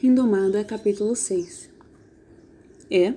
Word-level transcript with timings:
Indomada, 0.00 0.62
capítulo 0.62 1.16
6 1.16 1.68
É, 2.88 3.14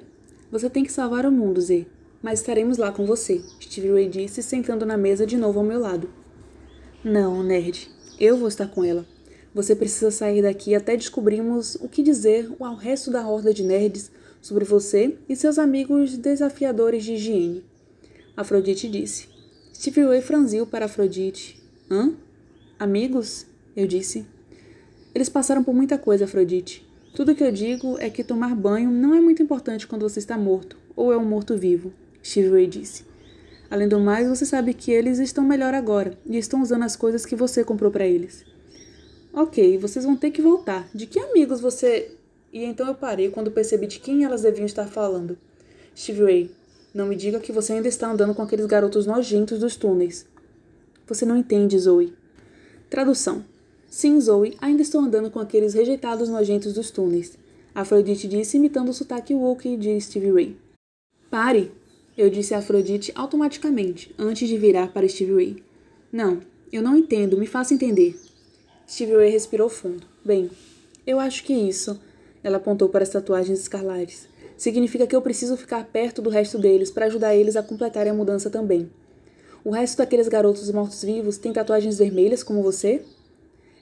você 0.52 0.68
tem 0.68 0.84
que 0.84 0.92
salvar 0.92 1.28
o 1.28 1.32
mundo, 1.32 1.62
Z, 1.62 1.86
mas 2.24 2.40
estaremos 2.40 2.80
lá 2.80 2.92
com 2.92 3.06
você, 3.06 3.40
Stevie 3.62 3.92
Ray 3.92 4.10
disse, 4.10 4.42
sentando 4.42 4.84
na 4.84 4.98
mesa 4.98 5.24
de 5.24 5.38
novo 5.38 5.60
ao 5.60 5.66
meu 5.66 5.80
lado. 5.80 6.10
Não, 7.04 7.44
nerd, 7.44 7.88
eu 8.20 8.36
vou 8.36 8.48
estar 8.48 8.66
com 8.66 8.84
ela. 8.84 9.06
Você 9.54 9.76
precisa 9.76 10.10
sair 10.10 10.42
daqui 10.42 10.74
até 10.74 10.98
descobrirmos 10.98 11.76
o 11.76 11.88
que 11.88 12.02
dizer 12.02 12.52
ao 12.60 12.76
resto 12.76 13.12
da 13.12 13.28
horda 13.28 13.54
de 13.54 13.62
nerds 13.62 14.12
sobre 14.42 14.66
você 14.66 15.16
e 15.30 15.36
seus 15.36 15.60
amigos 15.60 16.18
desafiadores 16.18 17.04
de 17.04 17.14
higiene. 17.14 17.64
Afrodite 18.36 18.90
disse. 18.90 19.28
Stevie 19.72 20.06
Ray 20.06 20.22
franziu 20.24 20.66
para 20.66 20.86
Afrodite. 20.86 21.62
Hã? 21.92 22.16
Amigos? 22.80 23.46
Eu 23.76 23.86
disse. 23.86 24.26
Eles 25.14 25.30
passaram 25.30 25.64
por 25.64 25.74
muita 25.74 25.98
coisa, 25.98 26.26
Afrodite. 26.26 26.88
Tudo 27.14 27.36
que 27.36 27.44
eu 27.44 27.52
digo 27.52 27.98
é 28.00 28.10
que 28.10 28.24
tomar 28.24 28.56
banho 28.56 28.90
não 28.90 29.14
é 29.14 29.20
muito 29.20 29.44
importante 29.44 29.86
quando 29.86 30.08
você 30.08 30.20
está 30.20 30.38
morto, 30.38 30.78
ou 30.96 31.12
é 31.12 31.18
um 31.18 31.26
morto-vivo, 31.26 31.92
Ray 32.52 32.68
disse. 32.68 33.04
Além 33.70 33.88
do 33.88 34.00
mais, 34.00 34.28
você 34.28 34.46
sabe 34.46 34.74
que 34.74 34.92
eles 34.92 35.20
estão 35.20 35.44
melhor 35.44 35.74
agora 35.74 36.18
e 36.26 36.38
estão 36.38 36.62
usando 36.62 36.84
as 36.84 36.96
coisas 36.96 37.26
que 37.26 37.36
você 37.36 37.64
comprou 37.64 37.90
para 37.90 38.06
eles. 38.06 38.46
Ok, 39.34 39.78
vocês 39.78 40.04
vão 40.04 40.16
ter 40.16 40.32
que 40.32 40.42
voltar. 40.42 40.90
De 40.94 41.06
que 41.06 41.18
amigos 41.18 41.62
você. 41.62 42.12
E 42.52 42.66
então 42.66 42.86
eu 42.86 42.96
parei 42.96 43.30
quando 43.30 43.50
percebi 43.50 43.88
de 43.88 44.00
quem 44.00 44.26
elas 44.26 44.42
deviam 44.42 44.66
estar 44.66 44.88
falando. 44.88 45.38
Steve 45.96 46.52
não 46.94 47.08
me 47.08 47.16
diga 47.16 47.40
que 47.40 47.54
você 47.54 47.72
ainda 47.72 47.88
está 47.88 48.12
andando 48.12 48.36
com 48.36 48.42
aqueles 48.42 48.66
garotos 48.66 49.06
nojentos 49.06 49.60
dos 49.60 49.78
túneis. 49.78 50.26
Você 51.08 51.26
não 51.26 51.38
entende, 51.38 51.80
Zoe. 51.80 52.14
Tradução. 52.90 53.46
Sim, 53.92 54.22
Zoe, 54.22 54.56
ainda 54.62 54.82
estou 54.82 55.02
andando 55.02 55.30
com 55.30 55.38
aqueles 55.38 55.74
rejeitados 55.74 56.30
nojentos 56.30 56.72
dos 56.72 56.90
túneis. 56.90 57.38
Afrodite 57.76 58.26
disse, 58.26 58.56
imitando 58.56 58.88
o 58.88 58.94
sotaque 58.94 59.34
Wookiee 59.34 59.76
de 59.76 60.00
Stevie 60.00 60.32
Ray. 60.32 60.58
Pare! 61.30 61.74
Eu 62.18 62.30
disse 62.30 62.54
a 62.54 62.60
Afrodite 62.60 63.12
automaticamente, 63.14 64.16
antes 64.18 64.48
de 64.48 64.58
virar 64.58 64.94
para 64.94 65.06
Stevie 65.10 65.34
Ray. 65.34 65.64
Não, 66.10 66.40
eu 66.72 66.82
não 66.82 66.96
entendo, 66.96 67.38
me 67.38 67.46
faça 67.46 67.74
entender. 67.74 68.18
Stevie 68.88 69.18
Ray 69.18 69.30
respirou 69.30 69.68
fundo. 69.68 70.08
Bem, 70.24 70.50
eu 71.06 71.20
acho 71.20 71.44
que 71.44 71.52
isso, 71.52 72.00
ela 72.42 72.58
apontou 72.58 72.88
para 72.88 73.04
as 73.04 73.10
tatuagens 73.10 73.60
escarlates, 73.60 74.26
significa 74.56 75.06
que 75.06 75.16
eu 75.18 75.22
preciso 75.22 75.58
ficar 75.58 75.84
perto 75.88 76.22
do 76.22 76.30
resto 76.30 76.58
deles 76.58 76.90
para 76.90 77.08
ajudar 77.08 77.36
eles 77.36 77.58
a 77.58 77.64
completarem 77.64 78.12
a 78.12 78.16
mudança 78.16 78.50
também. 78.50 78.90
O 79.66 79.72
resto 79.72 79.98
daqueles 79.98 80.30
garotos 80.30 80.72
mortos-vivos 80.72 81.38
tem 81.38 81.52
tatuagens 81.52 81.98
vermelhas 81.98 82.42
como 82.42 82.64
você? 82.64 83.04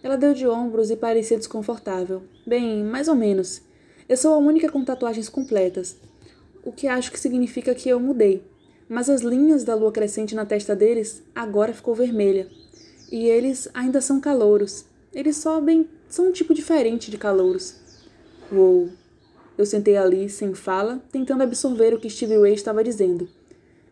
Ela 0.02 0.16
deu 0.16 0.34
de 0.34 0.48
ombros 0.48 0.90
e 0.90 0.96
parecia 0.96 1.38
desconfortável. 1.38 2.24
Bem, 2.48 2.84
mais 2.84 3.08
ou 3.08 3.16
menos. 3.16 3.62
Eu 4.08 4.16
sou 4.16 4.34
a 4.34 4.38
única 4.38 4.72
com 4.72 4.84
tatuagens 4.84 5.28
completas, 5.28 5.98
o 6.64 6.72
que 6.72 6.88
acho 6.88 7.12
que 7.12 7.20
significa 7.20 7.76
que 7.76 7.90
eu 7.90 8.00
mudei. 8.00 8.42
Mas 8.88 9.10
as 9.10 9.22
linhas 9.22 9.64
da 9.64 9.76
lua 9.76 9.92
crescente 9.92 10.34
na 10.34 10.46
testa 10.46 10.76
deles 10.76 11.22
agora 11.36 11.74
ficou 11.74 11.94
vermelha. 11.94 12.48
E 13.12 13.26
eles 13.26 13.68
ainda 13.74 14.02
são 14.02 14.20
calouros. 14.20 14.86
Eles 15.14 15.36
só 15.38 15.60
bem 15.60 15.88
são 16.08 16.30
um 16.30 16.32
tipo 16.32 16.54
diferente 16.54 17.12
de 17.12 17.18
calouros. 17.18 17.76
Uou! 18.52 18.90
Eu 19.58 19.66
sentei 19.66 19.98
ali, 19.98 20.30
sem 20.30 20.54
fala, 20.54 21.04
tentando 21.12 21.44
absorver 21.44 21.94
o 21.94 22.00
que 22.00 22.10
Stevie 22.10 22.40
Ray 22.40 22.54
estava 22.54 22.84
dizendo. 22.84 23.28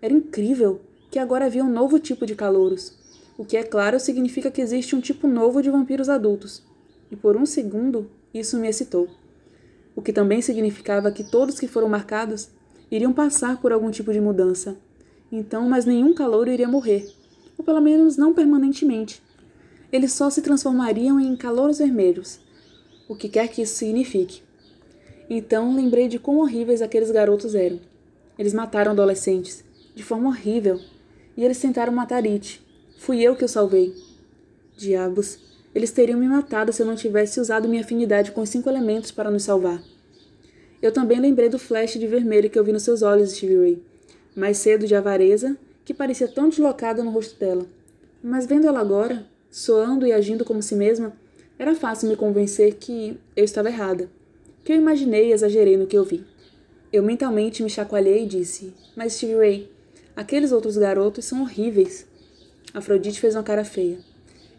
Era 0.01 0.13
incrível 0.13 0.79
que 1.11 1.19
agora 1.19 1.45
havia 1.45 1.63
um 1.63 1.69
novo 1.69 1.99
tipo 1.99 2.25
de 2.25 2.33
calouros 2.33 2.96
o 3.37 3.45
que, 3.45 3.55
é 3.55 3.63
claro, 3.63 3.99
significa 3.99 4.49
que 4.49 4.61
existe 4.61 4.95
um 4.95 4.99
tipo 4.99 5.27
novo 5.27 5.61
de 5.61 5.69
vampiros 5.69 6.09
adultos. 6.09 6.63
E 7.11 7.15
por 7.15 7.37
um 7.37 7.45
segundo, 7.45 8.09
isso 8.33 8.57
me 8.57 8.67
excitou. 8.67 9.07
O 9.95 10.01
que 10.01 10.11
também 10.11 10.41
significava 10.41 11.11
que 11.11 11.23
todos 11.23 11.59
que 11.59 11.67
foram 11.67 11.87
marcados 11.87 12.49
iriam 12.89 13.13
passar 13.13 13.61
por 13.61 13.71
algum 13.71 13.91
tipo 13.91 14.11
de 14.11 14.19
mudança. 14.19 14.77
Então, 15.31 15.69
mas 15.69 15.85
nenhum 15.85 16.13
calouro 16.13 16.49
iria 16.49 16.67
morrer, 16.67 17.07
ou 17.57 17.63
pelo 17.63 17.81
menos 17.81 18.17
não 18.17 18.33
permanentemente. 18.33 19.21
Eles 19.91 20.13
só 20.13 20.29
se 20.29 20.41
transformariam 20.41 21.19
em 21.19 21.35
calouros 21.35 21.77
vermelhos, 21.77 22.39
o 23.07 23.15
que 23.15 23.29
quer 23.29 23.47
que 23.49 23.61
isso 23.61 23.75
signifique. 23.75 24.41
Então 25.29 25.75
lembrei 25.75 26.07
de 26.07 26.17
quão 26.17 26.37
horríveis 26.37 26.81
aqueles 26.81 27.11
garotos 27.11 27.53
eram. 27.53 27.79
Eles 28.37 28.53
mataram 28.53 28.91
adolescentes, 28.91 29.63
de 29.93 30.03
forma 30.03 30.29
horrível, 30.29 30.79
e 31.35 31.43
eles 31.43 31.59
tentaram 31.59 31.93
matar 31.93 32.23
It, 32.25 32.65
Fui 32.97 33.21
eu 33.21 33.35
que 33.35 33.45
o 33.45 33.47
salvei. 33.47 33.93
Diabos, 34.75 35.39
eles 35.73 35.91
teriam 35.91 36.19
me 36.19 36.27
matado 36.27 36.73
se 36.73 36.81
eu 36.81 36.85
não 36.85 36.95
tivesse 36.95 37.39
usado 37.39 37.69
minha 37.69 37.83
afinidade 37.83 38.31
com 38.31 38.41
os 38.41 38.49
cinco 38.49 38.67
elementos 38.67 39.11
para 39.11 39.29
nos 39.29 39.43
salvar. 39.43 39.81
Eu 40.81 40.91
também 40.91 41.19
lembrei 41.19 41.47
do 41.47 41.59
flash 41.59 41.93
de 41.93 42.07
vermelho 42.07 42.49
que 42.49 42.57
eu 42.57 42.63
vi 42.63 42.73
nos 42.73 42.83
seus 42.83 43.03
olhos, 43.03 43.31
Stevie 43.31 43.57
Ray. 43.57 43.83
Mais 44.35 44.57
cedo 44.57 44.87
de 44.87 44.95
avareza, 44.95 45.55
que 45.85 45.93
parecia 45.93 46.27
tão 46.27 46.49
deslocada 46.49 47.03
no 47.03 47.11
rosto 47.11 47.39
dela. 47.39 47.65
Mas 48.21 48.47
vendo 48.47 48.67
ela 48.67 48.79
agora, 48.79 49.25
soando 49.51 50.05
e 50.05 50.11
agindo 50.11 50.43
como 50.43 50.61
si 50.61 50.75
mesma, 50.75 51.13
era 51.59 51.75
fácil 51.75 52.09
me 52.09 52.15
convencer 52.15 52.75
que 52.75 53.17
eu 53.35 53.45
estava 53.45 53.69
errada. 53.69 54.09
Que 54.63 54.73
eu 54.73 54.77
imaginei 54.77 55.29
e 55.29 55.33
exagerei 55.33 55.77
no 55.77 55.87
que 55.87 55.97
eu 55.97 56.03
vi. 56.03 56.25
Eu 56.91 57.03
mentalmente 57.03 57.61
me 57.61 57.69
chacoalhei 57.69 58.23
e 58.23 58.27
disse: 58.27 58.73
Mas 58.95 59.13
Stevie 59.13 59.35
Ray, 59.35 59.71
aqueles 60.15 60.51
outros 60.51 60.77
garotos 60.77 61.25
são 61.25 61.43
horríveis. 61.43 62.06
Afrodite 62.77 63.19
fez 63.19 63.33
uma 63.35 63.41
cara 63.41 63.65
feia. 63.65 63.97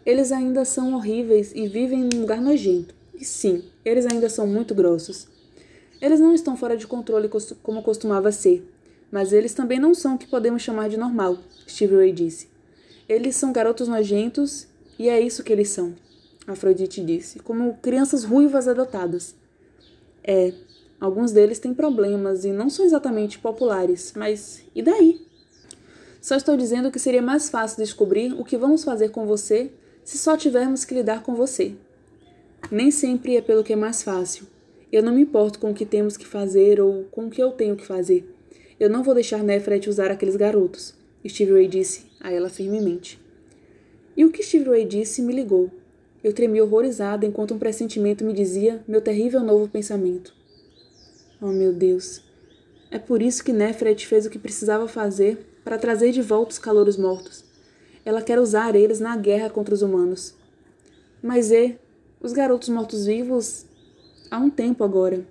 Eles 0.05 0.33
ainda 0.33 0.65
são 0.65 0.93
horríveis 0.93 1.53
e 1.55 1.69
vivem 1.69 2.03
num 2.03 2.19
lugar 2.19 2.41
nojento. 2.41 2.93
E 3.15 3.23
sim, 3.23 3.63
eles 3.85 4.05
ainda 4.05 4.27
são 4.27 4.45
muito 4.45 4.75
grossos. 4.75 5.25
Eles 6.01 6.19
não 6.19 6.33
estão 6.33 6.57
fora 6.57 6.75
de 6.75 6.85
controle 6.85 7.29
como 7.63 7.81
costumava 7.81 8.29
ser, 8.33 8.69
mas 9.09 9.31
eles 9.31 9.53
também 9.53 9.79
não 9.79 9.93
são 9.93 10.15
o 10.15 10.17
que 10.17 10.27
podemos 10.27 10.61
chamar 10.61 10.89
de 10.89 10.97
normal, 10.97 11.37
Steve 11.65 11.95
Ray 11.95 12.11
disse. 12.11 12.49
Eles 13.07 13.37
são 13.37 13.53
garotos 13.53 13.87
nojentos 13.87 14.67
e 14.97 15.07
é 15.07 15.19
isso 15.21 15.41
que 15.41 15.53
eles 15.53 15.69
são, 15.69 15.95
Afrodite 16.45 17.01
disse, 17.01 17.39
como 17.39 17.77
crianças 17.81 18.25
ruivas 18.25 18.67
adotadas. 18.67 19.33
É, 20.21 20.53
alguns 20.99 21.31
deles 21.31 21.57
têm 21.57 21.73
problemas 21.73 22.43
e 22.43 22.51
não 22.51 22.69
são 22.69 22.85
exatamente 22.85 23.39
populares, 23.39 24.11
mas 24.13 24.61
e 24.75 24.81
daí? 24.81 25.28
Só 26.21 26.35
estou 26.35 26.57
dizendo 26.57 26.91
que 26.91 26.99
seria 26.99 27.21
mais 27.21 27.49
fácil 27.49 27.77
descobrir 27.77 28.33
o 28.33 28.43
que 28.43 28.57
vamos 28.57 28.83
fazer 28.83 29.09
com 29.09 29.25
você 29.25 29.71
se 30.03 30.17
só 30.17 30.35
tivermos 30.35 30.83
que 30.83 30.93
lidar 30.93 31.23
com 31.23 31.33
você. 31.33 31.73
Nem 32.71 32.91
sempre 32.91 33.37
é 33.37 33.41
pelo 33.41 33.63
que 33.63 33.73
é 33.73 33.75
mais 33.75 34.03
fácil. 34.03 34.45
Eu 34.91 35.03
não 35.03 35.13
me 35.13 35.21
importo 35.21 35.59
com 35.59 35.71
o 35.71 35.73
que 35.73 35.85
temos 35.85 36.17
que 36.17 36.25
fazer 36.25 36.81
ou 36.81 37.03
com 37.05 37.27
o 37.27 37.29
que 37.29 37.41
eu 37.41 37.51
tenho 37.51 37.75
que 37.75 37.85
fazer. 37.85 38.27
Eu 38.79 38.89
não 38.89 39.03
vou 39.03 39.13
deixar 39.13 39.43
Nefret 39.43 39.89
usar 39.89 40.09
aqueles 40.09 40.35
garotos, 40.35 40.93
Steve 41.27 41.51
Ray 41.51 41.67
disse 41.67 42.05
a 42.19 42.31
ela 42.31 42.49
firmemente. 42.49 43.19
E 44.15 44.25
o 44.25 44.31
que 44.31 44.43
Steve 44.43 44.69
Ray 44.69 44.85
disse 44.85 45.21
me 45.21 45.33
ligou. 45.33 45.69
Eu 46.23 46.33
tremi 46.33 46.61
horrorizada 46.61 47.25
enquanto 47.25 47.53
um 47.53 47.59
pressentimento 47.59 48.25
me 48.25 48.33
dizia 48.33 48.83
meu 48.87 49.01
terrível 49.01 49.41
novo 49.41 49.67
pensamento. 49.67 50.33
Oh, 51.41 51.47
meu 51.47 51.71
Deus. 51.71 52.21
É 52.91 52.97
por 52.97 53.21
isso 53.21 53.43
que 53.43 53.53
Nefret 53.53 54.05
fez 54.05 54.25
o 54.25 54.29
que 54.29 54.39
precisava 54.39 54.87
fazer 54.87 55.37
para 55.69 55.77
trazer 55.77 56.11
de 56.11 56.19
volta 56.19 56.53
os 56.53 56.57
calouros 56.57 56.97
mortos. 56.97 57.43
Ela 58.03 58.23
quer 58.23 58.39
usar 58.39 58.75
eles 58.75 58.99
na 58.99 59.15
guerra 59.15 59.51
contra 59.51 59.71
os 59.71 59.83
humanos. 59.83 60.33
Mas 61.21 61.51
e 61.51 61.77
os 62.19 62.33
garotos 62.33 62.69
mortos-vivos 62.69 63.67
há 64.31 64.39
um 64.39 64.49
tempo 64.49 64.83
agora. 64.83 65.23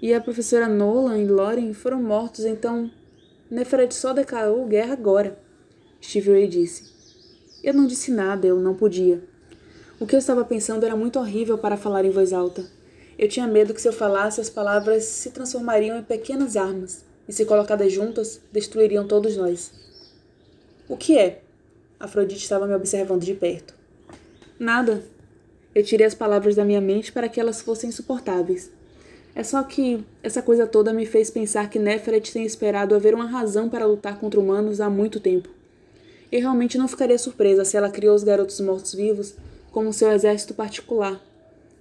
E 0.00 0.14
a 0.14 0.20
professora 0.22 0.66
Nolan 0.66 1.18
e 1.18 1.26
Loren 1.26 1.74
foram 1.74 2.02
mortos, 2.02 2.46
então 2.46 2.90
Neferet 3.50 3.94
só 3.94 4.14
declarou 4.14 4.64
guerra 4.64 4.94
agora. 4.94 5.38
Steve 6.02 6.30
Ray 6.30 6.48
disse. 6.48 6.90
Eu 7.62 7.74
não 7.74 7.86
disse 7.86 8.10
nada, 8.10 8.46
eu 8.46 8.58
não 8.58 8.74
podia. 8.74 9.22
O 10.00 10.06
que 10.06 10.14
eu 10.14 10.20
estava 10.20 10.42
pensando 10.42 10.86
era 10.86 10.96
muito 10.96 11.18
horrível 11.18 11.58
para 11.58 11.76
falar 11.76 12.06
em 12.06 12.10
voz 12.10 12.32
alta. 12.32 12.64
Eu 13.18 13.28
tinha 13.28 13.46
medo 13.46 13.74
que 13.74 13.82
se 13.82 13.88
eu 13.88 13.92
falasse 13.92 14.40
as 14.40 14.48
palavras 14.48 15.04
se 15.04 15.28
transformariam 15.32 15.98
em 15.98 16.02
pequenas 16.02 16.56
armas 16.56 17.04
e, 17.28 17.32
se 17.32 17.44
colocadas 17.44 17.92
juntas, 17.92 18.40
destruiriam 18.52 19.06
todos 19.06 19.36
nós. 19.36 19.72
O 20.88 20.96
que 20.96 21.18
é? 21.18 21.40
Afrodite 21.98 22.42
estava 22.42 22.66
me 22.66 22.74
observando 22.74 23.22
de 23.22 23.34
perto. 23.34 23.74
Nada. 24.58 25.02
Eu 25.74 25.82
tirei 25.82 26.06
as 26.06 26.14
palavras 26.14 26.54
da 26.54 26.64
minha 26.64 26.80
mente 26.80 27.12
para 27.12 27.28
que 27.28 27.40
elas 27.40 27.60
fossem 27.60 27.88
insuportáveis. 27.88 28.70
É 29.34 29.42
só 29.42 29.62
que 29.62 30.04
essa 30.22 30.40
coisa 30.40 30.66
toda 30.66 30.92
me 30.92 31.06
fez 31.06 31.30
pensar 31.30 31.68
que 31.68 31.78
Neferet 31.78 32.32
tem 32.32 32.44
esperado 32.44 32.94
haver 32.94 33.14
uma 33.14 33.26
razão 33.26 33.68
para 33.68 33.86
lutar 33.86 34.20
contra 34.20 34.38
humanos 34.38 34.80
há 34.80 34.88
muito 34.88 35.18
tempo. 35.18 35.48
E 36.30 36.38
realmente 36.38 36.76
não 36.76 36.86
ficaria 36.86 37.18
surpresa 37.18 37.64
se 37.64 37.76
ela 37.76 37.90
criou 37.90 38.14
os 38.14 38.22
garotos 38.22 38.60
mortos-vivos 38.60 39.34
como 39.72 39.92
seu 39.92 40.10
exército 40.12 40.54
particular. 40.54 41.20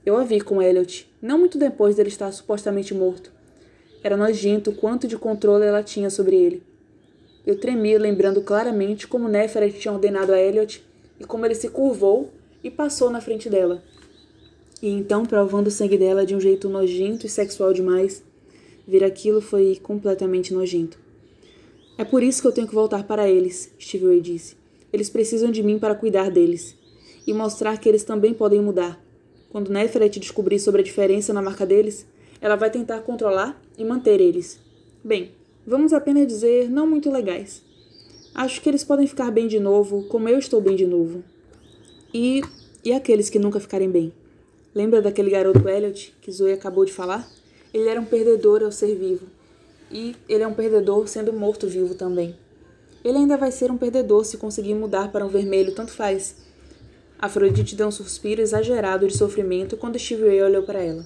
Eu 0.05 0.17
a 0.17 0.23
vi 0.23 0.41
com 0.41 0.61
Elliot, 0.61 1.11
não 1.21 1.37
muito 1.37 1.57
depois 1.57 1.95
dele 1.95 2.09
estar 2.09 2.31
supostamente 2.31 2.93
morto. 2.93 3.32
Era 4.03 4.17
nojento 4.17 4.71
o 4.71 4.75
quanto 4.75 5.07
de 5.07 5.17
controle 5.17 5.65
ela 5.65 5.81
tinha 5.81 6.09
sobre 6.09 6.35
ele. 6.35 6.61
Eu 7.45 7.57
tremia, 7.57 7.97
lembrando 7.97 8.41
claramente 8.41 9.07
como 9.07 9.29
Neferet 9.29 9.79
tinha 9.79 9.93
ordenado 9.93 10.33
a 10.33 10.39
Elliot 10.39 10.83
e 11.19 11.23
como 11.23 11.45
ele 11.45 11.55
se 11.55 11.69
curvou 11.69 12.29
e 12.63 12.69
passou 12.69 13.09
na 13.09 13.21
frente 13.21 13.49
dela. 13.49 13.81
E 14.81 14.89
então, 14.89 15.25
provando 15.25 15.67
o 15.67 15.71
sangue 15.71 15.97
dela 15.97 16.25
de 16.25 16.35
um 16.35 16.41
jeito 16.41 16.67
nojento 16.67 17.25
e 17.25 17.29
sexual 17.29 17.71
demais, 17.71 18.21
ver 18.85 19.03
aquilo 19.03 19.39
foi 19.39 19.79
completamente 19.81 20.53
nojento. 20.53 20.97
É 21.97 22.03
por 22.03 22.21
isso 22.21 22.41
que 22.41 22.47
eu 22.47 22.51
tenho 22.51 22.67
que 22.67 22.75
voltar 22.75 23.05
para 23.05 23.29
eles, 23.29 23.71
Steve 23.79 24.07
Ray 24.07 24.19
disse. 24.19 24.57
Eles 24.91 25.09
precisam 25.09 25.51
de 25.51 25.63
mim 25.63 25.79
para 25.79 25.95
cuidar 25.95 26.29
deles 26.29 26.75
e 27.25 27.33
mostrar 27.33 27.77
que 27.77 27.87
eles 27.87 28.03
também 28.03 28.33
podem 28.33 28.61
mudar. 28.61 29.01
Quando 29.49 29.71
Neferet 29.71 30.19
descobrir 30.19 30.59
sobre 30.59 30.81
a 30.81 30.83
diferença 30.83 31.31
na 31.31 31.41
marca 31.41 31.65
deles, 31.65 32.05
ela 32.41 32.57
vai 32.57 32.69
tentar 32.69 32.99
controlar 33.01 33.61
e 33.77 33.83
manter 33.83 34.21
eles. 34.21 34.59
Bem, 35.03 35.31
vamos 35.65 35.93
apenas 35.93 36.27
dizer 36.27 36.69
não 36.69 36.87
muito 36.87 37.11
legais. 37.11 37.61
Acho 38.33 38.61
que 38.61 38.69
eles 38.69 38.83
podem 38.83 39.07
ficar 39.07 39.29
bem 39.31 39.47
de 39.47 39.59
novo, 39.59 40.03
como 40.05 40.27
eu 40.27 40.39
estou 40.39 40.59
bem 40.59 40.75
de 40.75 40.85
novo. 40.85 41.23
E 42.13 42.41
e 42.85 42.91
aqueles 42.91 43.29
que 43.29 43.39
nunca 43.39 43.61
ficarem 43.61 43.89
bem? 43.89 44.11
Lembra 44.75 45.01
daquele 45.01 45.29
garoto 45.29 45.69
Elliot 45.69 46.13
que 46.21 46.29
Zoe 46.29 46.51
acabou 46.51 46.83
de 46.83 46.91
falar? 46.91 47.25
Ele 47.73 47.87
era 47.87 48.01
um 48.01 48.03
perdedor 48.03 48.61
ao 48.61 48.73
ser 48.73 48.93
vivo. 48.95 49.25
E 49.89 50.17
ele 50.27 50.43
é 50.43 50.47
um 50.47 50.53
perdedor 50.53 51.07
sendo 51.07 51.31
morto 51.31 51.65
vivo 51.65 51.95
também. 51.95 52.35
Ele 53.01 53.19
ainda 53.19 53.37
vai 53.37 53.53
ser 53.53 53.71
um 53.71 53.77
perdedor 53.77 54.25
se 54.25 54.35
conseguir 54.35 54.73
mudar 54.73 55.13
para 55.13 55.25
um 55.25 55.29
vermelho, 55.29 55.73
tanto 55.73 55.93
faz. 55.93 56.35
Afrodite 57.17 57.73
deu 57.73 57.87
um 57.87 57.91
suspiro 57.91 58.41
exagerado 58.41 59.07
de 59.07 59.17
sofrimento 59.17 59.77
quando 59.77 59.97
Steve 59.97 60.27
Ray 60.27 60.41
olhou 60.41 60.63
para 60.63 60.81
ela. 60.81 61.05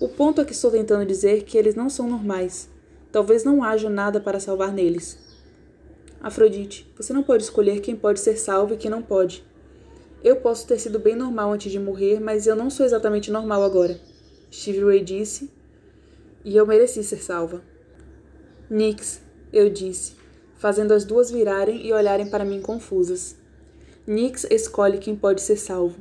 O 0.00 0.08
ponto 0.08 0.40
é 0.40 0.44
que 0.44 0.52
estou 0.52 0.70
tentando 0.70 1.04
dizer 1.04 1.42
que 1.42 1.58
eles 1.58 1.74
não 1.74 1.90
são 1.90 2.08
normais. 2.08 2.68
Talvez 3.10 3.42
não 3.42 3.64
haja 3.64 3.90
nada 3.90 4.20
para 4.20 4.38
salvar 4.38 4.72
neles. 4.72 5.18
Afrodite, 6.20 6.88
você 6.96 7.12
não 7.12 7.24
pode 7.24 7.42
escolher 7.42 7.80
quem 7.80 7.96
pode 7.96 8.20
ser 8.20 8.36
salvo 8.36 8.74
e 8.74 8.76
quem 8.76 8.88
não 8.88 9.02
pode. 9.02 9.44
Eu 10.22 10.36
posso 10.36 10.68
ter 10.68 10.78
sido 10.78 11.00
bem 11.00 11.16
normal 11.16 11.52
antes 11.52 11.72
de 11.72 11.80
morrer, 11.80 12.20
mas 12.20 12.46
eu 12.46 12.54
não 12.54 12.70
sou 12.70 12.86
exatamente 12.86 13.30
normal 13.30 13.64
agora. 13.64 13.98
Steve 14.52 14.84
Ray 14.84 15.02
disse, 15.02 15.50
e 16.44 16.56
eu 16.56 16.64
mereci 16.64 17.02
ser 17.02 17.20
salva. 17.20 17.60
Nix, 18.70 19.20
eu 19.52 19.68
disse, 19.68 20.14
fazendo 20.58 20.92
as 20.92 21.04
duas 21.04 21.28
virarem 21.28 21.84
e 21.84 21.92
olharem 21.92 22.30
para 22.30 22.44
mim 22.44 22.62
confusas. 22.62 23.36
Nix 24.06 24.46
escolhe 24.48 24.98
quem 24.98 25.16
pode 25.16 25.40
ser 25.40 25.56
salvo. 25.56 25.98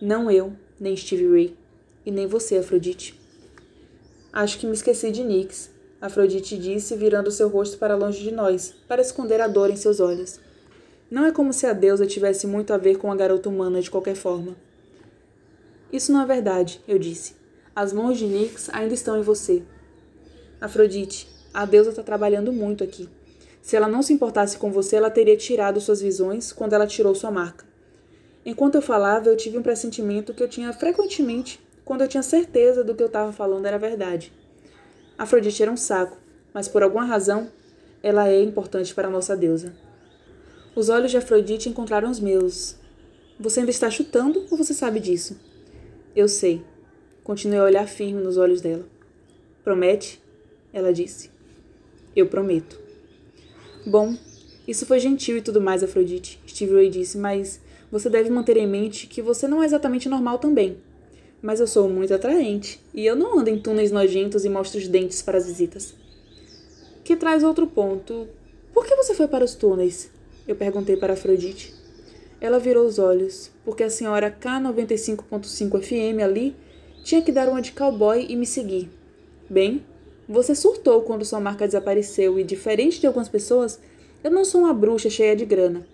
Não 0.00 0.30
eu, 0.30 0.52
nem 0.78 0.94
Steve 0.94 1.26
Ray, 1.26 1.56
e 2.04 2.10
nem 2.10 2.26
você, 2.26 2.58
Afrodite. 2.58 3.18
Acho 4.32 4.58
que 4.58 4.66
me 4.66 4.72
esqueci 4.72 5.10
de 5.10 5.22
Nix, 5.22 5.70
Afrodite 6.04 6.58
disse, 6.58 6.94
virando 6.96 7.30
seu 7.30 7.48
rosto 7.48 7.78
para 7.78 7.96
longe 7.96 8.22
de 8.22 8.30
nós, 8.30 8.74
para 8.86 9.00
esconder 9.00 9.40
a 9.40 9.48
dor 9.48 9.70
em 9.70 9.76
seus 9.76 10.00
olhos. 10.00 10.38
Não 11.10 11.24
é 11.24 11.32
como 11.32 11.50
se 11.50 11.66
a 11.66 11.72
deusa 11.72 12.04
tivesse 12.04 12.46
muito 12.46 12.74
a 12.74 12.76
ver 12.76 12.98
com 12.98 13.10
a 13.10 13.16
garota 13.16 13.48
humana 13.48 13.80
de 13.80 13.90
qualquer 13.90 14.14
forma. 14.14 14.54
Isso 15.90 16.12
não 16.12 16.20
é 16.20 16.26
verdade, 16.26 16.82
eu 16.86 16.98
disse. 16.98 17.36
As 17.74 17.90
mãos 17.90 18.18
de 18.18 18.26
Nix 18.26 18.68
ainda 18.70 18.92
estão 18.92 19.18
em 19.18 19.22
você. 19.22 19.62
Afrodite, 20.60 21.26
a 21.54 21.64
deusa 21.64 21.88
está 21.88 22.02
trabalhando 22.02 22.52
muito 22.52 22.84
aqui. 22.84 23.08
Se 23.62 23.74
ela 23.74 23.88
não 23.88 24.02
se 24.02 24.12
importasse 24.12 24.58
com 24.58 24.70
você, 24.70 24.96
ela 24.96 25.10
teria 25.10 25.38
tirado 25.38 25.80
suas 25.80 26.02
visões 26.02 26.52
quando 26.52 26.74
ela 26.74 26.86
tirou 26.86 27.14
sua 27.14 27.30
marca. 27.30 27.64
Enquanto 28.44 28.74
eu 28.74 28.82
falava, 28.82 29.30
eu 29.30 29.36
tive 29.38 29.56
um 29.56 29.62
pressentimento 29.62 30.34
que 30.34 30.42
eu 30.42 30.48
tinha 30.48 30.70
frequentemente 30.74 31.63
quando 31.84 32.00
eu 32.00 32.08
tinha 32.08 32.22
certeza 32.22 32.82
do 32.82 32.94
que 32.94 33.02
eu 33.02 33.08
estava 33.08 33.32
falando 33.32 33.66
era 33.66 33.78
verdade. 33.78 34.32
Afrodite 35.18 35.62
era 35.62 35.70
um 35.70 35.76
saco, 35.76 36.16
mas 36.52 36.66
por 36.66 36.82
alguma 36.82 37.04
razão, 37.04 37.50
ela 38.02 38.28
é 38.28 38.40
importante 38.40 38.94
para 38.94 39.08
a 39.08 39.10
nossa 39.10 39.36
deusa. 39.36 39.74
Os 40.74 40.88
olhos 40.88 41.10
de 41.10 41.16
Afrodite 41.16 41.68
encontraram 41.68 42.10
os 42.10 42.18
meus. 42.18 42.76
Você 43.38 43.60
ainda 43.60 43.70
está 43.70 43.90
chutando 43.90 44.44
ou 44.50 44.56
você 44.56 44.74
sabe 44.74 44.98
disso? 44.98 45.38
Eu 46.16 46.28
sei. 46.28 46.62
Continuei 47.22 47.60
a 47.60 47.64
olhar 47.64 47.86
firme 47.86 48.20
nos 48.20 48.36
olhos 48.36 48.60
dela. 48.60 48.84
Promete? 49.62 50.22
Ela 50.72 50.92
disse. 50.92 51.30
Eu 52.14 52.26
prometo. 52.26 52.78
Bom, 53.86 54.16
isso 54.66 54.86
foi 54.86 54.98
gentil 54.98 55.36
e 55.36 55.42
tudo 55.42 55.60
mais, 55.60 55.82
Afrodite, 55.82 56.40
Steve 56.48 56.74
Ray 56.74 56.88
disse, 56.88 57.18
mas 57.18 57.60
você 57.90 58.08
deve 58.08 58.30
manter 58.30 58.56
em 58.56 58.66
mente 58.66 59.06
que 59.06 59.20
você 59.20 59.46
não 59.46 59.62
é 59.62 59.66
exatamente 59.66 60.08
normal 60.08 60.38
também. 60.38 60.78
Mas 61.44 61.60
eu 61.60 61.66
sou 61.66 61.90
muito 61.90 62.14
atraente, 62.14 62.80
e 62.94 63.04
eu 63.04 63.14
não 63.14 63.38
ando 63.38 63.50
em 63.50 63.58
túneis 63.58 63.92
nojentos 63.92 64.46
e 64.46 64.48
mostro 64.48 64.80
os 64.80 64.88
dentes 64.88 65.20
para 65.20 65.36
as 65.36 65.46
visitas. 65.46 65.92
Que 67.04 67.14
traz 67.14 67.44
outro 67.44 67.66
ponto. 67.66 68.26
Por 68.72 68.86
que 68.86 68.96
você 68.96 69.14
foi 69.14 69.28
para 69.28 69.44
os 69.44 69.54
túneis? 69.54 70.10
Eu 70.48 70.56
perguntei 70.56 70.96
para 70.96 71.12
Afrodite. 71.12 71.74
Ela 72.40 72.58
virou 72.58 72.86
os 72.86 72.98
olhos, 72.98 73.50
porque 73.62 73.82
a 73.82 73.90
senhora 73.90 74.34
K95.5 74.40 75.82
FM 75.82 76.22
ali 76.22 76.56
tinha 77.02 77.20
que 77.20 77.30
dar 77.30 77.46
uma 77.50 77.60
de 77.60 77.72
cowboy 77.72 78.24
e 78.26 78.34
me 78.36 78.46
seguir. 78.46 78.88
Bem, 79.46 79.84
você 80.26 80.54
surtou 80.54 81.02
quando 81.02 81.26
sua 81.26 81.40
marca 81.40 81.66
desapareceu 81.66 82.38
e, 82.38 82.42
diferente 82.42 82.98
de 82.98 83.06
algumas 83.06 83.28
pessoas, 83.28 83.78
eu 84.24 84.30
não 84.30 84.46
sou 84.46 84.62
uma 84.62 84.72
bruxa 84.72 85.10
cheia 85.10 85.36
de 85.36 85.44
grana. 85.44 85.86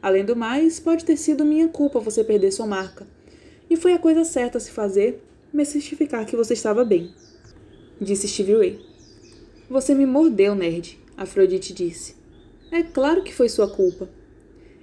Além 0.00 0.24
do 0.24 0.36
mais, 0.36 0.78
pode 0.78 1.04
ter 1.04 1.16
sido 1.16 1.44
minha 1.44 1.66
culpa 1.66 1.98
você 1.98 2.22
perder 2.22 2.52
sua 2.52 2.68
marca. 2.68 3.04
E 3.72 3.76
foi 3.76 3.94
a 3.94 3.98
coisa 3.98 4.22
certa 4.22 4.58
a 4.58 4.60
se 4.60 4.70
fazer, 4.70 5.24
me 5.50 5.64
certificar 5.64 6.26
que 6.26 6.36
você 6.36 6.52
estava 6.52 6.84
bem. 6.84 7.10
Disse 7.98 8.28
Stevie 8.28 8.54
Ray. 8.54 8.80
Você 9.70 9.94
me 9.94 10.04
mordeu, 10.04 10.54
nerd, 10.54 10.98
Afrodite 11.16 11.72
disse. 11.72 12.14
É 12.70 12.82
claro 12.82 13.22
que 13.22 13.32
foi 13.32 13.48
sua 13.48 13.66
culpa. 13.66 14.10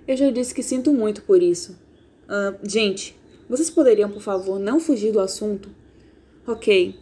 Eu 0.07 0.17
já 0.17 0.31
disse 0.31 0.55
que 0.55 0.63
sinto 0.63 0.91
muito 0.91 1.21
por 1.21 1.39
isso. 1.39 1.77
Uh, 2.25 2.57
gente, 2.67 3.15
vocês 3.47 3.69
poderiam, 3.69 4.09
por 4.09 4.23
favor, 4.23 4.59
não 4.59 4.79
fugir 4.79 5.11
do 5.11 5.19
assunto? 5.19 5.69
Ok. 6.47 6.95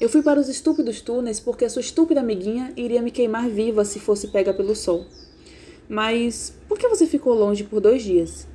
Eu 0.00 0.08
fui 0.08 0.22
para 0.22 0.38
os 0.38 0.48
estúpidos 0.48 1.00
túneis 1.00 1.40
porque 1.40 1.64
a 1.64 1.68
sua 1.68 1.80
estúpida 1.80 2.20
amiguinha 2.20 2.72
iria 2.76 3.02
me 3.02 3.10
queimar 3.10 3.48
viva 3.48 3.84
se 3.84 3.98
fosse 3.98 4.28
pega 4.28 4.54
pelo 4.54 4.76
sol. 4.76 5.04
Mas 5.88 6.56
por 6.68 6.78
que 6.78 6.86
você 6.86 7.08
ficou 7.08 7.34
longe 7.34 7.64
por 7.64 7.80
dois 7.80 8.04
dias? 8.04 8.46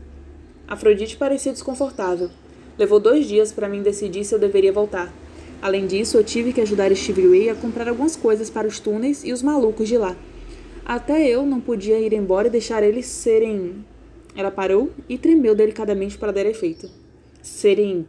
Afrodite 0.66 1.18
parecia 1.18 1.52
desconfortável. 1.52 2.32
Levou 2.80 2.98
dois 2.98 3.26
dias 3.26 3.52
para 3.52 3.68
mim 3.68 3.84
decidir 3.84 4.24
se 4.24 4.34
eu 4.34 4.40
deveria 4.40 4.72
voltar. 4.72 5.14
Além 5.62 5.86
disso, 5.86 6.16
eu 6.16 6.24
tive 6.24 6.54
que 6.54 6.62
ajudar 6.62 6.96
Stevie 6.96 7.28
Ray 7.28 7.50
a 7.50 7.56
comprar 7.56 7.90
algumas 7.90 8.16
coisas 8.16 8.50
para 8.50 8.66
os 8.66 8.80
túneis 8.80 9.22
e 9.26 9.34
os 9.34 9.44
malucos 9.44 9.90
de 9.90 9.98
lá. 9.98 10.16
Até 10.86 11.28
eu 11.28 11.46
não 11.46 11.60
podia 11.60 12.00
ir 12.00 12.14
embora 12.14 12.48
e 12.48 12.50
deixar 12.50 12.81
eles 12.81 13.06
serem. 13.06 13.86
Ela 14.34 14.50
parou 14.50 14.92
e 15.10 15.18
tremeu 15.18 15.54
delicadamente 15.54 16.18
para 16.18 16.31
dar 16.31 16.46
efeito. 16.46 16.90
Serem. 17.42 18.08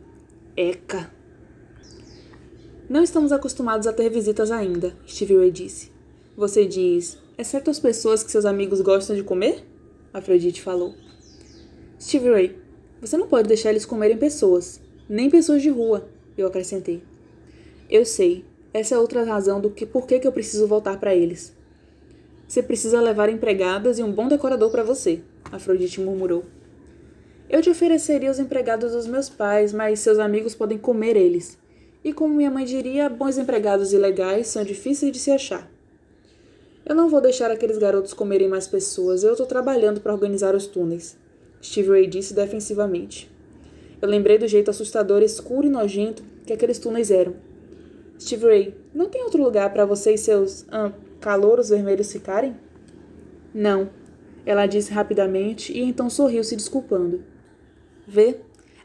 Eca. 0.56 1.10
Não 2.88 3.02
estamos 3.02 3.32
acostumados 3.32 3.88
a 3.88 3.92
ter 3.92 4.08
visitas 4.08 4.52
ainda, 4.52 4.96
Stevie 5.04 5.36
Ray 5.36 5.50
disse. 5.50 5.90
Você 6.36 6.64
diz, 6.64 7.18
exceto 7.36 7.70
as 7.70 7.80
pessoas 7.80 8.22
que 8.22 8.30
seus 8.30 8.44
amigos 8.44 8.80
gostam 8.80 9.16
de 9.16 9.24
comer? 9.24 9.64
Afrodite 10.14 10.62
falou. 10.62 10.94
Stevie 12.00 12.30
Ray, 12.30 12.56
você 13.00 13.16
não 13.16 13.26
pode 13.26 13.48
deixar 13.48 13.70
eles 13.70 13.86
comerem 13.86 14.16
pessoas, 14.16 14.80
nem 15.08 15.30
pessoas 15.30 15.62
de 15.62 15.70
rua, 15.70 16.08
eu 16.36 16.46
acrescentei. 16.46 17.02
Eu 17.88 18.04
sei, 18.04 18.44
essa 18.72 18.94
é 18.94 18.98
outra 18.98 19.24
razão 19.24 19.60
do 19.60 19.70
que 19.70 19.86
por 19.86 20.06
que 20.06 20.20
eu 20.22 20.32
preciso 20.32 20.66
voltar 20.66 20.98
para 21.00 21.14
eles. 21.14 21.52
Você 22.46 22.62
precisa 22.62 23.00
levar 23.00 23.28
empregadas 23.28 23.98
e 23.98 24.02
um 24.02 24.12
bom 24.12 24.28
decorador 24.28 24.70
para 24.70 24.82
você, 24.82 25.20
Afrodite 25.50 26.00
murmurou. 26.00 26.44
Eu 27.48 27.60
te 27.60 27.70
ofereceria 27.70 28.30
os 28.30 28.38
empregados 28.38 28.92
dos 28.92 29.06
meus 29.06 29.28
pais, 29.28 29.72
mas 29.72 30.00
seus 30.00 30.18
amigos 30.18 30.54
podem 30.54 30.78
comer 30.78 31.16
eles. 31.16 31.58
E 32.04 32.12
como 32.12 32.34
minha 32.34 32.50
mãe 32.50 32.64
diria, 32.64 33.08
bons 33.08 33.38
empregados 33.38 33.92
ilegais 33.92 34.46
são 34.46 34.62
difíceis 34.62 35.10
de 35.10 35.18
se 35.18 35.30
achar. 35.30 35.68
Eu 36.86 36.94
não 36.94 37.08
vou 37.08 37.20
deixar 37.20 37.50
aqueles 37.50 37.78
garotos 37.78 38.14
comerem 38.14 38.48
mais 38.48 38.66
pessoas, 38.66 39.22
eu 39.22 39.32
estou 39.32 39.46
trabalhando 39.46 40.00
para 40.00 40.12
organizar 40.12 40.54
os 40.54 40.66
túneis, 40.66 41.16
Steve 41.62 41.90
Ray 41.90 42.06
disse 42.06 42.34
defensivamente. 42.34 43.30
Eu 44.00 44.08
lembrei 44.08 44.38
do 44.38 44.48
jeito 44.48 44.70
assustador, 44.70 45.22
escuro 45.22 45.66
e 45.66 45.70
nojento 45.70 46.22
que 46.46 46.52
aqueles 46.52 46.78
túneis 46.78 47.10
eram. 47.10 47.34
Steve 48.18 48.46
Ray, 48.46 48.74
não 48.94 49.08
tem 49.08 49.22
outro 49.22 49.42
lugar 49.42 49.72
para 49.72 49.84
você 49.84 50.14
e 50.14 50.18
seus 50.18 50.66
ah, 50.70 50.92
calouros 51.20 51.68
vermelhos 51.68 52.12
ficarem? 52.12 52.56
Não, 53.54 53.90
ela 54.44 54.66
disse 54.66 54.92
rapidamente 54.92 55.72
e 55.72 55.80
então 55.80 56.08
sorriu 56.08 56.42
se 56.42 56.56
desculpando. 56.56 57.22
Vê, 58.06 58.36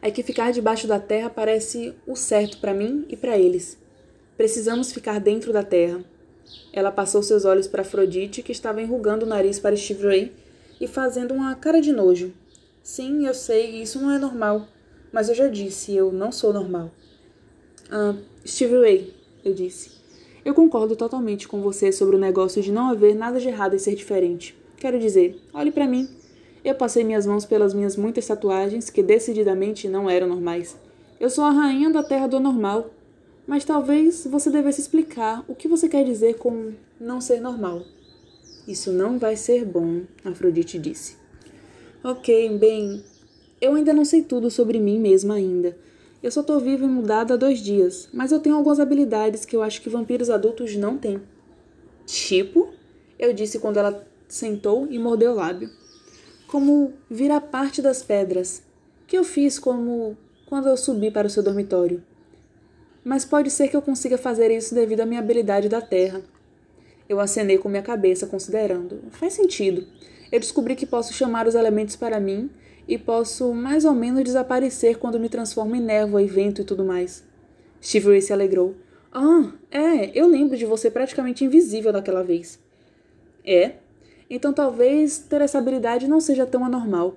é 0.02 0.12
que 0.12 0.22
ficar 0.22 0.52
debaixo 0.52 0.88
da 0.88 1.00
terra 1.00 1.30
parece 1.30 1.94
o 2.06 2.16
certo 2.16 2.60
para 2.60 2.74
mim 2.74 3.06
e 3.10 3.16
para 3.16 3.38
eles. 3.38 3.78
Precisamos 4.38 4.92
ficar 4.92 5.20
dentro 5.20 5.54
da 5.54 5.64
terra. 5.64 6.04
Ela 6.72 6.92
passou 6.92 7.24
seus 7.24 7.46
olhos 7.46 7.68
para 7.68 7.82
Afrodite, 7.82 8.44
que 8.44 8.52
estava 8.52 8.82
enrugando 8.82 9.24
o 9.24 9.30
nariz 9.30 9.60
para 9.60 9.76
Steve 9.76 10.06
Ray 10.06 10.32
e 10.80 10.88
fazendo 10.88 11.34
uma 11.34 11.56
cara 11.56 11.82
de 11.82 11.92
nojo. 11.92 12.34
Sim, 12.86 13.26
eu 13.26 13.34
sei, 13.34 13.82
isso 13.82 14.00
não 14.00 14.12
é 14.12 14.20
normal. 14.20 14.68
Mas 15.12 15.28
eu 15.28 15.34
já 15.34 15.48
disse, 15.48 15.96
eu 15.96 16.12
não 16.12 16.32
sou 16.32 16.54
normal. 16.54 16.92
Ah, 17.90 18.14
Steve 18.46 18.80
Ray, 18.80 19.12
eu 19.44 19.56
disse. 19.56 19.90
Eu 20.46 20.54
concordo 20.54 20.96
totalmente 20.96 21.48
com 21.48 21.62
você 21.62 21.92
sobre 21.92 22.16
o 22.16 22.20
negócio 22.20 22.62
de 22.62 22.72
não 22.72 22.92
haver 22.92 23.16
nada 23.16 23.40
de 23.40 23.48
errado 23.48 23.74
em 23.74 23.80
ser 23.80 23.96
diferente. 23.96 24.56
Quero 24.78 25.00
dizer, 25.00 25.36
olhe 25.52 25.72
para 25.72 25.88
mim. 25.88 26.08
Eu 26.64 26.76
passei 26.76 27.04
minhas 27.04 27.26
mãos 27.26 27.44
pelas 27.44 27.74
minhas 27.74 27.98
muitas 27.98 28.28
tatuagens 28.28 28.92
que 28.92 29.02
decididamente 29.02 29.90
não 29.90 30.08
eram 30.08 30.28
normais. 30.28 30.78
Eu 31.20 31.32
sou 31.32 31.44
a 31.44 31.50
rainha 31.50 31.90
da 31.90 32.04
terra 32.04 32.28
do 32.28 32.40
normal. 32.40 32.92
Mas 33.48 33.66
talvez 33.66 34.28
você 34.28 34.52
devesse 34.52 34.82
explicar 34.82 35.44
o 35.48 35.56
que 35.56 35.68
você 35.68 35.90
quer 35.90 36.06
dizer 36.06 36.36
com 36.36 36.74
não 37.02 37.20
ser 37.20 37.42
normal. 37.42 37.82
Isso 38.68 38.92
não 38.92 39.18
vai 39.18 39.36
ser 39.36 39.66
bom, 39.66 40.04
Afrodite 40.24 40.78
disse. 40.78 41.25
Ok, 42.08 42.60
bem, 42.60 43.04
eu 43.60 43.74
ainda 43.74 43.92
não 43.92 44.06
sei 44.06 44.22
tudo 44.22 44.52
sobre 44.52 44.80
mim 44.80 45.00
mesma 45.00 45.34
ainda. 45.34 45.76
Eu 46.22 46.30
só 46.30 46.44
tô 46.44 46.60
viva 46.60 46.86
e 46.86 46.88
mudada 46.88 47.34
há 47.34 47.38
dois 47.38 47.58
dias, 47.58 48.08
mas 48.14 48.32
eu 48.32 48.40
tenho 48.40 48.56
algumas 48.56 48.80
habilidades 48.80 49.44
que 49.44 49.56
eu 49.56 49.64
acho 49.64 49.82
que 49.82 49.90
vampiros 49.90 50.30
adultos 50.30 50.76
não 50.76 51.00
têm. 51.00 51.20
Tipo? 52.06 52.70
Eu 53.18 53.34
disse 53.34 53.58
quando 53.58 53.78
ela 53.78 54.08
sentou 54.28 54.86
e 54.92 55.00
mordeu 55.00 55.32
o 55.32 55.36
lábio. 55.36 55.68
Como 56.46 56.94
virar 57.10 57.42
parte 57.42 57.82
das 57.82 58.04
pedras, 58.04 58.62
que 59.08 59.18
eu 59.18 59.24
fiz 59.24 59.58
como 59.58 60.16
quando 60.46 60.70
eu 60.70 60.78
subi 60.78 61.10
para 61.10 61.26
o 61.26 61.32
seu 61.32 61.42
dormitório. 61.42 62.04
Mas 63.04 63.26
pode 63.26 63.50
ser 63.50 63.68
que 63.68 63.76
eu 63.76 63.82
consiga 63.82 64.16
fazer 64.16 64.52
isso 64.52 64.76
devido 64.76 65.02
à 65.02 65.08
minha 65.08 65.22
habilidade 65.22 65.68
da 65.68 65.82
terra. 65.82 66.22
Eu 67.10 67.20
acenei 67.20 67.58
com 67.58 67.68
minha 67.68 67.82
cabeça, 67.82 68.28
considerando. 68.28 69.00
Faz 69.10 69.34
sentido. 69.34 69.88
Eu 70.36 70.40
descobri 70.42 70.76
que 70.76 70.86
posso 70.86 71.14
chamar 71.14 71.48
os 71.48 71.56
elementos 71.56 71.96
para 71.96 72.20
mim 72.20 72.50
e 72.86 72.98
posso 72.98 73.54
mais 73.54 73.86
ou 73.86 73.94
menos 73.94 74.22
desaparecer 74.22 74.98
quando 74.98 75.18
me 75.18 75.30
transformo 75.30 75.78
em 75.78 75.80
névoa 75.80 76.22
e 76.22 76.28
vento 76.28 76.62
e 76.62 76.66
tudo 76.66 76.84
mais. 76.84 77.24
Steve 77.82 78.22
se 78.22 78.34
alegrou. 78.34 78.76
Ah, 79.14 79.54
é, 79.72 80.12
eu 80.14 80.28
lembro 80.28 80.58
de 80.58 80.66
você 80.66 80.92
praticamente 80.92 81.46
invisível 81.46 81.94
daquela 81.94 82.22
vez. 82.22 82.60
É? 83.46 83.76
Então 84.30 84.52
talvez 84.52 85.20
ter 85.20 85.40
essa 85.40 85.58
habilidade 85.58 86.06
não 86.06 86.20
seja 86.20 86.46
tão 86.46 86.66
anormal. 86.66 87.16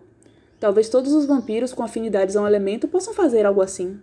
Talvez 0.60 0.88
todos 0.88 1.12
os 1.12 1.26
vampiros 1.26 1.72
com 1.72 1.82
afinidades 1.82 2.36
a 2.36 2.42
um 2.42 2.46
elemento 2.46 2.86
possam 2.86 3.12
fazer 3.12 3.44
algo 3.44 3.60
assim. 3.60 3.98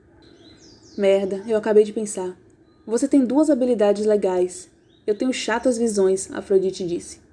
Merda, 0.98 1.42
eu 1.48 1.56
acabei 1.56 1.86
de 1.86 1.94
pensar. 1.94 2.38
Você 2.86 3.08
tem 3.08 3.24
duas 3.24 3.50
habilidades 3.50 4.06
legais. 4.06 4.70
Eu 5.08 5.18
tenho 5.18 5.32
chatas 5.32 5.78
visões, 5.78 6.30
Afrodite 6.34 6.86
disse. 6.86 7.24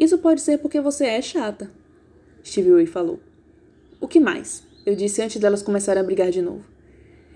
Isso 0.00 0.16
pode 0.16 0.40
ser 0.40 0.56
porque 0.56 0.80
você 0.80 1.04
é 1.04 1.20
chata, 1.20 1.70
Stevie 2.42 2.72
Ray 2.72 2.86
falou. 2.86 3.20
O 4.00 4.08
que 4.08 4.18
mais? 4.18 4.62
Eu 4.86 4.96
disse 4.96 5.20
antes 5.20 5.38
delas 5.38 5.62
começarem 5.62 6.00
a 6.00 6.02
brigar 6.02 6.30
de 6.30 6.40
novo. 6.40 6.64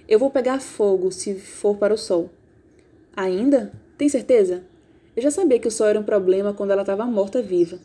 Eu 0.09 0.19
vou 0.19 0.31
pegar 0.31 0.59
fogo 0.63 1.13
se 1.13 1.35
for 1.35 1.77
para 1.77 1.93
o 1.93 1.99
sol. 1.99 2.31
Ainda? 3.15 3.71
Tem 3.99 4.09
certeza? 4.09 4.65
Eu 5.15 5.23
já 5.23 5.31
sabia 5.31 5.59
que 5.59 5.69
o 5.69 5.71
sol 5.71 5.89
era 5.89 6.01
um 6.01 6.05
problema 6.05 6.55
quando 6.55 6.71
ela 6.71 6.81
estava 6.81 7.05
morta 7.05 7.43
viva. 7.43 7.79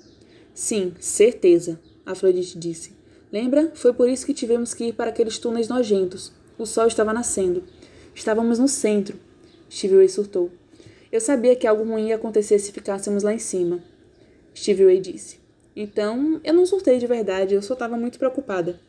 Sim, 0.54 0.94
certeza, 0.98 1.78
Afrodite 2.06 2.58
disse. 2.58 2.94
Lembra? 3.34 3.74
Foi 3.76 3.94
por 3.94 4.08
isso 4.08 4.26
que 4.26 4.34
tivemos 4.34 4.74
que 4.74 4.86
ir 4.86 4.94
para 4.94 5.10
aqueles 5.10 5.38
túneis 5.38 5.68
nojentos. 5.68 6.32
O 6.58 6.66
sol 6.66 6.88
estava 6.88 7.12
nascendo. 7.12 7.66
Estávamos 8.16 8.58
no 8.58 8.68
centro. 8.70 9.20
Stevie 9.70 9.98
Ray 9.98 10.08
surtou. 10.08 10.50
Eu 11.12 11.20
sabia 11.20 11.54
que 11.54 11.68
algo 11.68 11.84
ruim 11.84 12.08
ia 12.08 12.16
acontecer 12.16 12.60
se 12.60 12.72
ficássemos 12.72 13.24
lá 13.24 13.34
em 13.34 13.40
cima. 13.40 13.84
Stevie 14.56 14.86
Ray 14.86 15.00
disse. 15.00 15.40
Então, 15.76 16.42
eu 16.44 16.54
não 16.54 16.66
surtei 16.66 16.98
de 16.98 17.08
verdade, 17.08 17.56
eu 17.56 17.62
só 17.62 17.74
estava 17.74 17.96
muito 17.96 18.20
preocupada. 18.20 18.80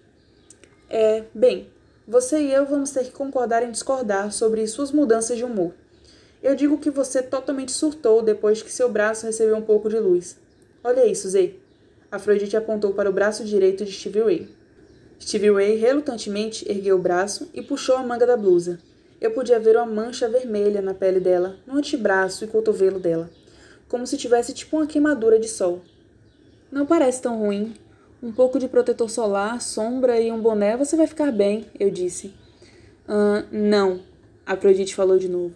É, 0.88 1.24
bem, 1.34 1.68
você 2.06 2.40
e 2.40 2.52
eu 2.52 2.66
vamos 2.66 2.90
ter 2.90 3.04
que 3.04 3.12
concordar 3.12 3.62
em 3.62 3.70
discordar 3.70 4.32
sobre 4.32 4.66
suas 4.66 4.90
mudanças 4.90 5.36
de 5.36 5.44
humor. 5.44 5.72
Eu 6.42 6.56
digo 6.56 6.78
que 6.78 6.90
você 6.90 7.22
totalmente 7.22 7.70
surtou 7.70 8.22
depois 8.22 8.62
que 8.62 8.72
seu 8.72 8.88
braço 8.88 9.26
recebeu 9.26 9.56
um 9.56 9.62
pouco 9.62 9.88
de 9.88 9.98
luz. 9.98 10.36
Olha 10.82 11.06
isso, 11.06 11.28
Zay. 11.28 11.60
Afrodite 12.10 12.56
apontou 12.56 12.92
para 12.92 13.08
o 13.08 13.12
braço 13.12 13.44
direito 13.44 13.84
de 13.84 13.92
Stevie 13.92 14.22
Ray. 14.22 14.48
Stevie 15.20 15.52
Ray 15.52 15.76
relutantemente 15.76 16.68
ergueu 16.68 16.96
o 16.96 17.00
braço 17.00 17.48
e 17.54 17.62
puxou 17.62 17.96
a 17.96 18.02
manga 18.02 18.26
da 18.26 18.36
blusa. 18.36 18.80
Eu 19.20 19.30
podia 19.32 19.60
ver 19.60 19.76
uma 19.76 19.84
mancha 19.84 20.28
vermelha 20.28 20.80
na 20.80 20.94
pele 20.94 21.20
dela, 21.20 21.56
no 21.66 21.76
antebraço 21.76 22.42
e 22.42 22.48
cotovelo 22.48 22.98
dela, 22.98 23.30
como 23.90 24.06
se 24.06 24.16
tivesse 24.16 24.54
tipo 24.54 24.76
uma 24.76 24.86
queimadura 24.86 25.38
de 25.38 25.48
sol. 25.48 25.82
Não 26.70 26.86
parece 26.86 27.20
tão 27.20 27.40
ruim. 27.40 27.74
Um 28.22 28.30
pouco 28.30 28.58
de 28.58 28.68
protetor 28.68 29.10
solar, 29.10 29.60
sombra 29.60 30.20
e 30.20 30.30
um 30.30 30.40
boné, 30.40 30.76
você 30.76 30.96
vai 30.96 31.08
ficar 31.08 31.32
bem, 31.32 31.66
eu 31.78 31.90
disse. 31.90 32.32
Ah, 33.08 33.44
não, 33.50 34.00
Afrodite 34.46 34.94
falou 34.94 35.18
de 35.18 35.28
novo. 35.28 35.54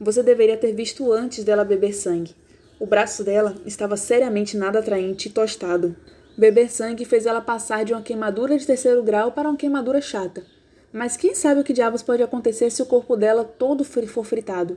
Você 0.00 0.22
deveria 0.22 0.56
ter 0.56 0.72
visto 0.72 1.12
antes 1.12 1.44
dela 1.44 1.64
beber 1.64 1.94
sangue. 1.94 2.34
O 2.80 2.86
braço 2.86 3.22
dela 3.22 3.54
estava 3.64 3.96
seriamente 3.96 4.56
nada 4.56 4.80
atraente 4.80 5.28
e 5.28 5.32
tostado. 5.32 5.94
Beber 6.36 6.70
sangue 6.70 7.04
fez 7.04 7.24
ela 7.24 7.40
passar 7.40 7.84
de 7.84 7.92
uma 7.92 8.02
queimadura 8.02 8.58
de 8.58 8.66
terceiro 8.66 9.02
grau 9.02 9.30
para 9.30 9.48
uma 9.48 9.56
queimadura 9.56 10.00
chata. 10.00 10.44
Mas 10.92 11.16
quem 11.16 11.34
sabe 11.34 11.60
o 11.60 11.64
que 11.64 11.72
diabos 11.72 12.02
pode 12.02 12.22
acontecer 12.22 12.68
se 12.70 12.82
o 12.82 12.86
corpo 12.86 13.16
dela 13.16 13.44
todo 13.44 13.84
for 13.84 14.24
fritado? 14.24 14.76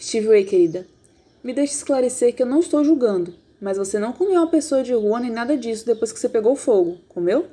Steve 0.00 0.28
Ray, 0.28 0.44
querida, 0.44 0.86
me 1.44 1.52
deixe 1.52 1.74
esclarecer 1.74 2.34
que 2.34 2.42
eu 2.42 2.46
não 2.46 2.60
estou 2.60 2.82
julgando. 2.82 3.34
Mas 3.60 3.76
você 3.76 3.98
não 3.98 4.12
comeu 4.12 4.40
uma 4.40 4.50
pessoa 4.50 4.82
de 4.82 4.94
rua 4.94 5.20
nem 5.20 5.30
nada 5.30 5.56
disso 5.56 5.84
depois 5.84 6.10
que 6.10 6.18
você 6.18 6.28
pegou 6.28 6.56
fogo, 6.56 6.98
comeu? 7.08 7.46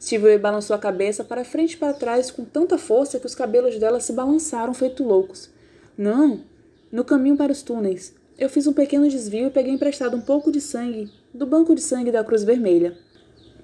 Steve 0.00 0.36
balançou 0.36 0.74
a 0.74 0.78
cabeça 0.80 1.22
para 1.22 1.44
frente 1.44 1.74
e 1.74 1.76
para 1.76 1.92
trás 1.92 2.28
com 2.30 2.44
tanta 2.44 2.76
força 2.76 3.20
que 3.20 3.26
os 3.26 3.36
cabelos 3.36 3.78
dela 3.78 4.00
se 4.00 4.12
balançaram 4.12 4.74
feito 4.74 5.04
loucos. 5.04 5.48
Não, 5.96 6.40
no 6.90 7.04
caminho 7.04 7.36
para 7.36 7.52
os 7.52 7.62
túneis. 7.62 8.12
Eu 8.36 8.48
fiz 8.48 8.66
um 8.66 8.72
pequeno 8.72 9.08
desvio 9.08 9.46
e 9.46 9.50
peguei 9.50 9.72
emprestado 9.72 10.16
um 10.16 10.20
pouco 10.20 10.50
de 10.50 10.60
sangue 10.60 11.08
do 11.32 11.46
banco 11.46 11.74
de 11.74 11.80
sangue 11.80 12.10
da 12.10 12.24
Cruz 12.24 12.42
Vermelha. 12.42 12.98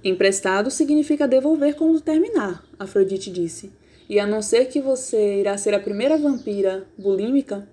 Emprestado 0.05 0.71
significa 0.71 1.27
devolver 1.27 1.75
quando 1.75 2.01
terminar, 2.01 2.65
Afrodite 2.79 3.33
disse. 3.33 3.73
E 4.09 4.21
a 4.21 4.27
não 4.27 4.41
ser 4.41 4.67
que 4.67 4.81
você 4.81 5.41
irá 5.41 5.59
ser 5.59 5.75
a 5.75 5.81
primeira 5.81 6.17
vampira 6.17 6.87
bulímica, 6.97 7.69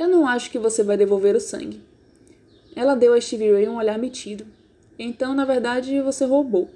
eu 0.00 0.08
não 0.08 0.26
acho 0.26 0.50
que 0.50 0.58
você 0.58 0.82
vai 0.82 0.96
devolver 0.96 1.36
o 1.36 1.40
sangue. 1.40 1.78
Ela 2.74 2.94
deu 2.94 3.12
a 3.12 3.20
Stevie 3.20 3.52
Ray 3.52 3.68
um 3.68 3.76
olhar 3.76 3.98
metido. 3.98 4.46
Então, 4.98 5.34
na 5.34 5.44
verdade, 5.44 6.00
você 6.00 6.24
roubou. 6.24 6.70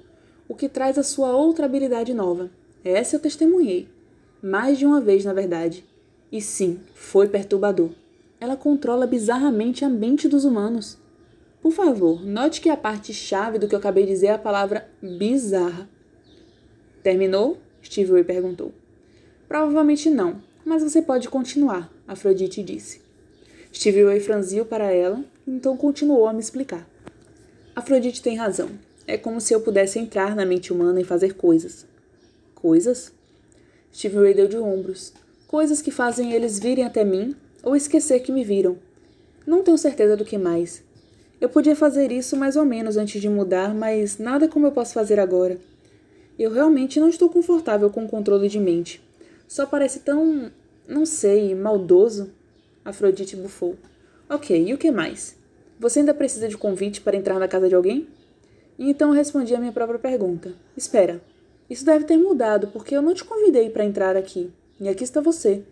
O 0.47 0.53
que 0.53 0.69
traz 0.69 0.95
a 0.99 1.01
sua 1.01 1.35
outra 1.35 1.65
habilidade 1.65 2.13
nova. 2.13 2.51
Essa 2.83 3.15
eu 3.15 3.19
testemunhei. 3.19 3.89
Mais 4.43 4.77
de 4.77 4.85
uma 4.85 5.01
vez, 5.01 5.25
na 5.25 5.33
verdade. 5.33 5.83
E 6.31 6.39
sim, 6.39 6.79
foi 6.93 7.27
perturbador. 7.27 7.89
Ela 8.39 8.55
controla 8.55 9.07
bizarramente 9.07 9.83
a 9.83 9.89
mente 9.89 10.27
dos 10.27 10.45
humanos. 10.45 10.99
Por 11.63 11.71
favor, 11.71 12.23
note 12.23 12.61
que 12.61 12.69
a 12.69 12.77
parte 12.77 13.11
chave 13.11 13.57
do 13.57 13.67
que 13.67 13.73
eu 13.73 13.79
acabei 13.79 14.05
de 14.05 14.11
dizer 14.11 14.27
é 14.27 14.33
a 14.33 14.37
palavra 14.37 14.87
bizarra. 15.01 15.89
Terminou? 17.01 17.57
Steve 17.81 18.11
Ray 18.11 18.23
perguntou. 18.23 18.71
Provavelmente 19.47 20.11
não, 20.11 20.43
mas 20.63 20.83
você 20.83 21.01
pode 21.01 21.27
continuar, 21.27 21.91
Afrodite 22.07 22.61
disse. 22.61 23.04
Steve 23.75 24.05
Ray 24.05 24.19
franziu 24.21 24.65
para 24.65 24.91
ela 24.91 25.23
então 25.47 25.77
continuou 25.77 26.27
a 26.27 26.33
me 26.33 26.39
explicar. 26.39 26.87
Afrodite 27.75 28.21
tem 28.21 28.35
razão. 28.35 28.69
É 29.05 29.17
como 29.17 29.39
se 29.39 29.53
eu 29.53 29.61
pudesse 29.61 29.99
entrar 29.99 30.35
na 30.35 30.45
mente 30.45 30.73
humana 30.73 30.99
e 30.99 31.03
fazer 31.03 31.35
coisas. 31.35 31.85
Coisas? 32.55 33.11
Steve 33.93 34.17
Ray 34.17 34.33
deu 34.33 34.47
de 34.47 34.57
ombros. 34.57 35.13
Coisas 35.47 35.81
que 35.81 35.91
fazem 35.91 36.33
eles 36.33 36.57
virem 36.57 36.83
até 36.83 37.03
mim 37.03 37.35
ou 37.61 37.75
esquecer 37.75 38.21
que 38.21 38.31
me 38.31 38.43
viram. 38.43 38.77
Não 39.45 39.61
tenho 39.61 39.77
certeza 39.77 40.17
do 40.17 40.25
que 40.25 40.37
mais. 40.37 40.81
Eu 41.39 41.49
podia 41.49 41.75
fazer 41.75 42.11
isso 42.11 42.35
mais 42.35 42.55
ou 42.55 42.65
menos 42.65 42.97
antes 42.97 43.21
de 43.21 43.29
mudar, 43.29 43.75
mas 43.75 44.17
nada 44.17 44.47
como 44.47 44.65
eu 44.65 44.71
posso 44.71 44.93
fazer 44.93 45.19
agora. 45.19 45.59
Eu 46.39 46.51
realmente 46.51 46.99
não 46.99 47.09
estou 47.09 47.29
confortável 47.29 47.89
com 47.89 48.05
o 48.05 48.09
controle 48.09 48.47
de 48.47 48.59
mente. 48.59 49.01
Só 49.47 49.65
parece 49.65 49.99
tão. 49.99 50.51
não 50.87 51.05
sei, 51.05 51.53
maldoso. 51.53 52.31
Afrodite 52.85 53.35
bufou. 53.35 53.75
Ok, 54.29 54.63
e 54.67 54.71
o 54.71 54.77
que 54.77 54.91
mais? 54.91 55.35
Você 55.79 55.99
ainda 55.99 56.13
precisa 56.13 56.47
de 56.47 56.55
convite 56.55 57.01
para 57.01 57.17
entrar 57.17 57.39
na 57.39 57.47
casa 57.47 57.67
de 57.67 57.73
alguém? 57.73 58.07
E 58.77 58.89
então 58.89 59.09
eu 59.09 59.15
respondi 59.15 59.55
a 59.55 59.59
minha 59.59 59.71
própria 59.71 59.97
pergunta. 59.97 60.53
Espera, 60.77 61.19
isso 61.67 61.83
deve 61.83 62.05
ter 62.05 62.15
mudado, 62.15 62.67
porque 62.67 62.95
eu 62.95 63.01
não 63.01 63.15
te 63.15 63.23
convidei 63.23 63.71
para 63.71 63.83
entrar 63.83 64.15
aqui. 64.15 64.51
E 64.79 64.87
aqui 64.87 65.03
está 65.03 65.19
você. 65.19 65.63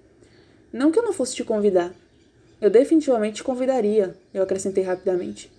Não 0.72 0.92
que 0.92 0.98
eu 0.98 1.04
não 1.04 1.14
fosse 1.14 1.36
te 1.36 1.44
convidar. 1.44 1.94
Eu 2.60 2.70
definitivamente 2.70 3.36
te 3.36 3.44
convidaria, 3.44 4.16
eu 4.34 4.42
acrescentei 4.42 4.84
rapidamente. 4.84 5.52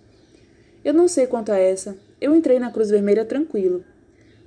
Eu 0.83 0.93
não 0.93 1.07
sei 1.07 1.25
quanto 1.25 1.51
a 1.51 1.57
essa. 1.57 1.95
Eu 2.19 2.35
entrei 2.35 2.59
na 2.59 2.71
Cruz 2.71 2.89
Vermelha 2.89 3.23
tranquilo. 3.23 3.83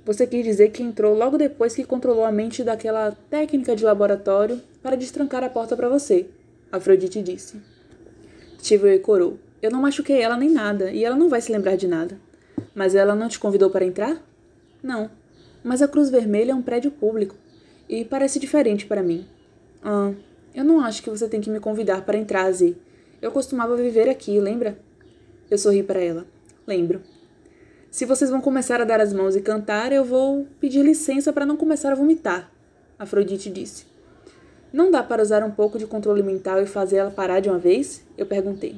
Você 0.05 0.27
quis 0.27 0.43
dizer 0.43 0.69
que 0.69 0.83
entrou 0.83 1.15
logo 1.15 1.37
depois 1.37 1.75
que 1.75 1.83
controlou 1.83 2.23
a 2.23 2.31
mente 2.31 2.63
daquela 2.63 3.11
técnica 3.29 3.75
de 3.75 3.83
laboratório 3.83 4.61
para 4.81 4.95
destrancar 4.95 5.43
a 5.43 5.49
porta 5.49 5.75
para 5.75 5.89
você, 5.89 6.27
Afrodite 6.71 7.21
disse. 7.21 7.61
Steve 8.59 8.99
corou. 8.99 9.39
Eu 9.61 9.71
não 9.71 9.81
machuquei 9.81 10.21
ela 10.21 10.37
nem 10.37 10.49
nada, 10.49 10.91
e 10.91 11.03
ela 11.03 11.15
não 11.15 11.29
vai 11.29 11.41
se 11.41 11.51
lembrar 11.51 11.75
de 11.75 11.87
nada. 11.87 12.19
Mas 12.75 12.95
ela 12.95 13.15
não 13.15 13.27
te 13.27 13.39
convidou 13.39 13.69
para 13.69 13.85
entrar? 13.85 14.21
Não. 14.81 15.09
Mas 15.63 15.81
a 15.81 15.87
Cruz 15.87 16.09
Vermelha 16.09 16.51
é 16.51 16.55
um 16.55 16.61
prédio 16.61 16.91
público, 16.91 17.35
e 17.87 18.05
parece 18.05 18.39
diferente 18.39 18.85
para 18.85 19.03
mim. 19.03 19.25
Ah, 19.83 20.13
eu 20.53 20.63
não 20.63 20.79
acho 20.79 21.01
que 21.03 21.09
você 21.09 21.27
tem 21.27 21.41
que 21.41 21.49
me 21.49 21.59
convidar 21.59 22.05
para 22.05 22.17
entrar, 22.17 22.51
Z. 22.51 22.75
Eu 23.21 23.31
costumava 23.31 23.75
viver 23.75 24.07
aqui, 24.07 24.39
lembra? 24.39 24.77
Eu 25.49 25.57
sorri 25.57 25.83
para 25.83 25.99
ela. 25.99 26.25
Lembro. 26.65 27.01
Se 27.89 28.05
vocês 28.05 28.29
vão 28.29 28.39
começar 28.39 28.79
a 28.79 28.85
dar 28.85 29.01
as 29.01 29.11
mãos 29.11 29.35
e 29.35 29.41
cantar, 29.41 29.91
eu 29.91 30.05
vou 30.05 30.47
pedir 30.59 30.83
licença 30.83 31.33
para 31.33 31.45
não 31.45 31.57
começar 31.57 31.91
a 31.91 31.95
vomitar. 31.95 32.51
Afrodite 32.99 33.49
disse. 33.49 33.88
Não 34.71 34.91
dá 34.91 35.01
para 35.01 35.21
usar 35.21 35.43
um 35.43 35.51
pouco 35.51 35.79
de 35.79 35.87
controle 35.87 36.21
mental 36.21 36.61
e 36.61 36.65
fazer 36.65 36.97
ela 36.97 37.11
parar 37.11 37.39
de 37.39 37.49
uma 37.49 37.57
vez? 37.57 38.03
Eu 38.17 38.25
perguntei. 38.25 38.75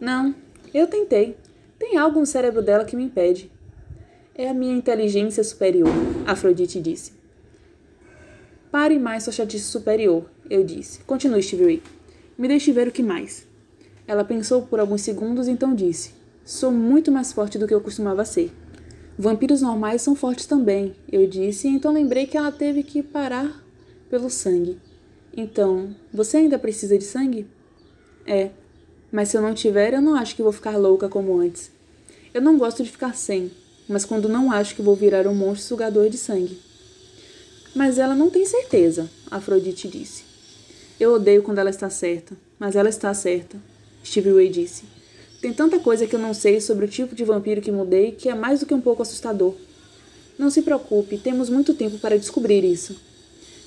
Não, 0.00 0.34
eu 0.72 0.86
tentei. 0.86 1.36
Tem 1.78 1.98
algo 1.98 2.20
no 2.20 2.26
cérebro 2.26 2.62
dela 2.62 2.84
que 2.84 2.96
me 2.96 3.04
impede. 3.04 3.50
É 4.34 4.48
a 4.48 4.54
minha 4.54 4.74
inteligência 4.74 5.44
superior, 5.44 5.90
Afrodite 6.26 6.80
disse. 6.80 7.12
Pare 8.70 8.98
mais 8.98 9.24
sua 9.24 9.32
chatice 9.32 9.64
superior, 9.64 10.24
eu 10.48 10.64
disse. 10.64 11.00
Continue, 11.04 11.42
Stevie 11.42 11.82
Me 12.38 12.48
deixe 12.48 12.72
ver 12.72 12.88
o 12.88 12.92
que 12.92 13.02
mais. 13.02 13.46
Ela 14.06 14.24
pensou 14.24 14.62
por 14.62 14.80
alguns 14.80 15.02
segundos 15.02 15.46
então 15.46 15.74
disse: 15.74 16.14
Sou 16.44 16.72
muito 16.72 17.12
mais 17.12 17.32
forte 17.32 17.58
do 17.58 17.68
que 17.68 17.74
eu 17.74 17.80
costumava 17.82 18.24
ser. 18.24 18.50
Vampiros 19.18 19.60
normais 19.60 20.00
são 20.00 20.16
fortes 20.16 20.46
também, 20.46 20.96
eu 21.10 21.26
disse, 21.26 21.68
então 21.68 21.92
lembrei 21.92 22.26
que 22.26 22.36
ela 22.36 22.50
teve 22.50 22.82
que 22.82 23.02
parar 23.02 23.62
pelo 24.08 24.30
sangue. 24.30 24.80
Então, 25.34 25.94
você 26.12 26.38
ainda 26.38 26.58
precisa 26.58 26.98
de 26.98 27.04
sangue? 27.04 27.46
É, 28.26 28.50
mas 29.10 29.28
se 29.28 29.36
eu 29.36 29.42
não 29.42 29.54
tiver, 29.54 29.94
eu 29.94 30.02
não 30.02 30.14
acho 30.14 30.36
que 30.36 30.42
vou 30.42 30.52
ficar 30.52 30.76
louca 30.76 31.08
como 31.08 31.38
antes. 31.38 31.70
Eu 32.34 32.42
não 32.42 32.58
gosto 32.58 32.82
de 32.82 32.90
ficar 32.90 33.14
sem, 33.14 33.50
mas 33.88 34.04
quando 34.04 34.28
não 34.28 34.52
acho 34.52 34.74
que 34.74 34.82
vou 34.82 34.94
virar 34.94 35.26
um 35.26 35.34
monstro 35.34 35.68
sugador 35.68 36.08
de 36.08 36.18
sangue. 36.18 36.58
Mas 37.74 37.98
ela 37.98 38.14
não 38.14 38.28
tem 38.28 38.44
certeza, 38.44 39.08
Afrodite 39.30 39.88
disse. 39.88 40.24
Eu 41.00 41.14
odeio 41.14 41.42
quando 41.42 41.58
ela 41.58 41.70
está 41.70 41.88
certa, 41.88 42.36
mas 42.58 42.76
ela 42.76 42.88
está 42.88 43.12
certa, 43.14 43.56
Stevie 44.04 44.32
Way 44.32 44.48
disse. 44.50 44.84
Tem 45.40 45.52
tanta 45.52 45.78
coisa 45.78 46.06
que 46.06 46.14
eu 46.14 46.20
não 46.20 46.34
sei 46.34 46.60
sobre 46.60 46.84
o 46.84 46.88
tipo 46.88 47.14
de 47.14 47.24
vampiro 47.24 47.60
que 47.60 47.72
mudei 47.72 48.12
que 48.12 48.28
é 48.28 48.34
mais 48.34 48.60
do 48.60 48.66
que 48.66 48.74
um 48.74 48.80
pouco 48.80 49.02
assustador. 49.02 49.54
Não 50.38 50.50
se 50.50 50.62
preocupe, 50.62 51.18
temos 51.18 51.48
muito 51.48 51.74
tempo 51.74 51.98
para 51.98 52.18
descobrir 52.18 52.64
isso. 52.64 52.96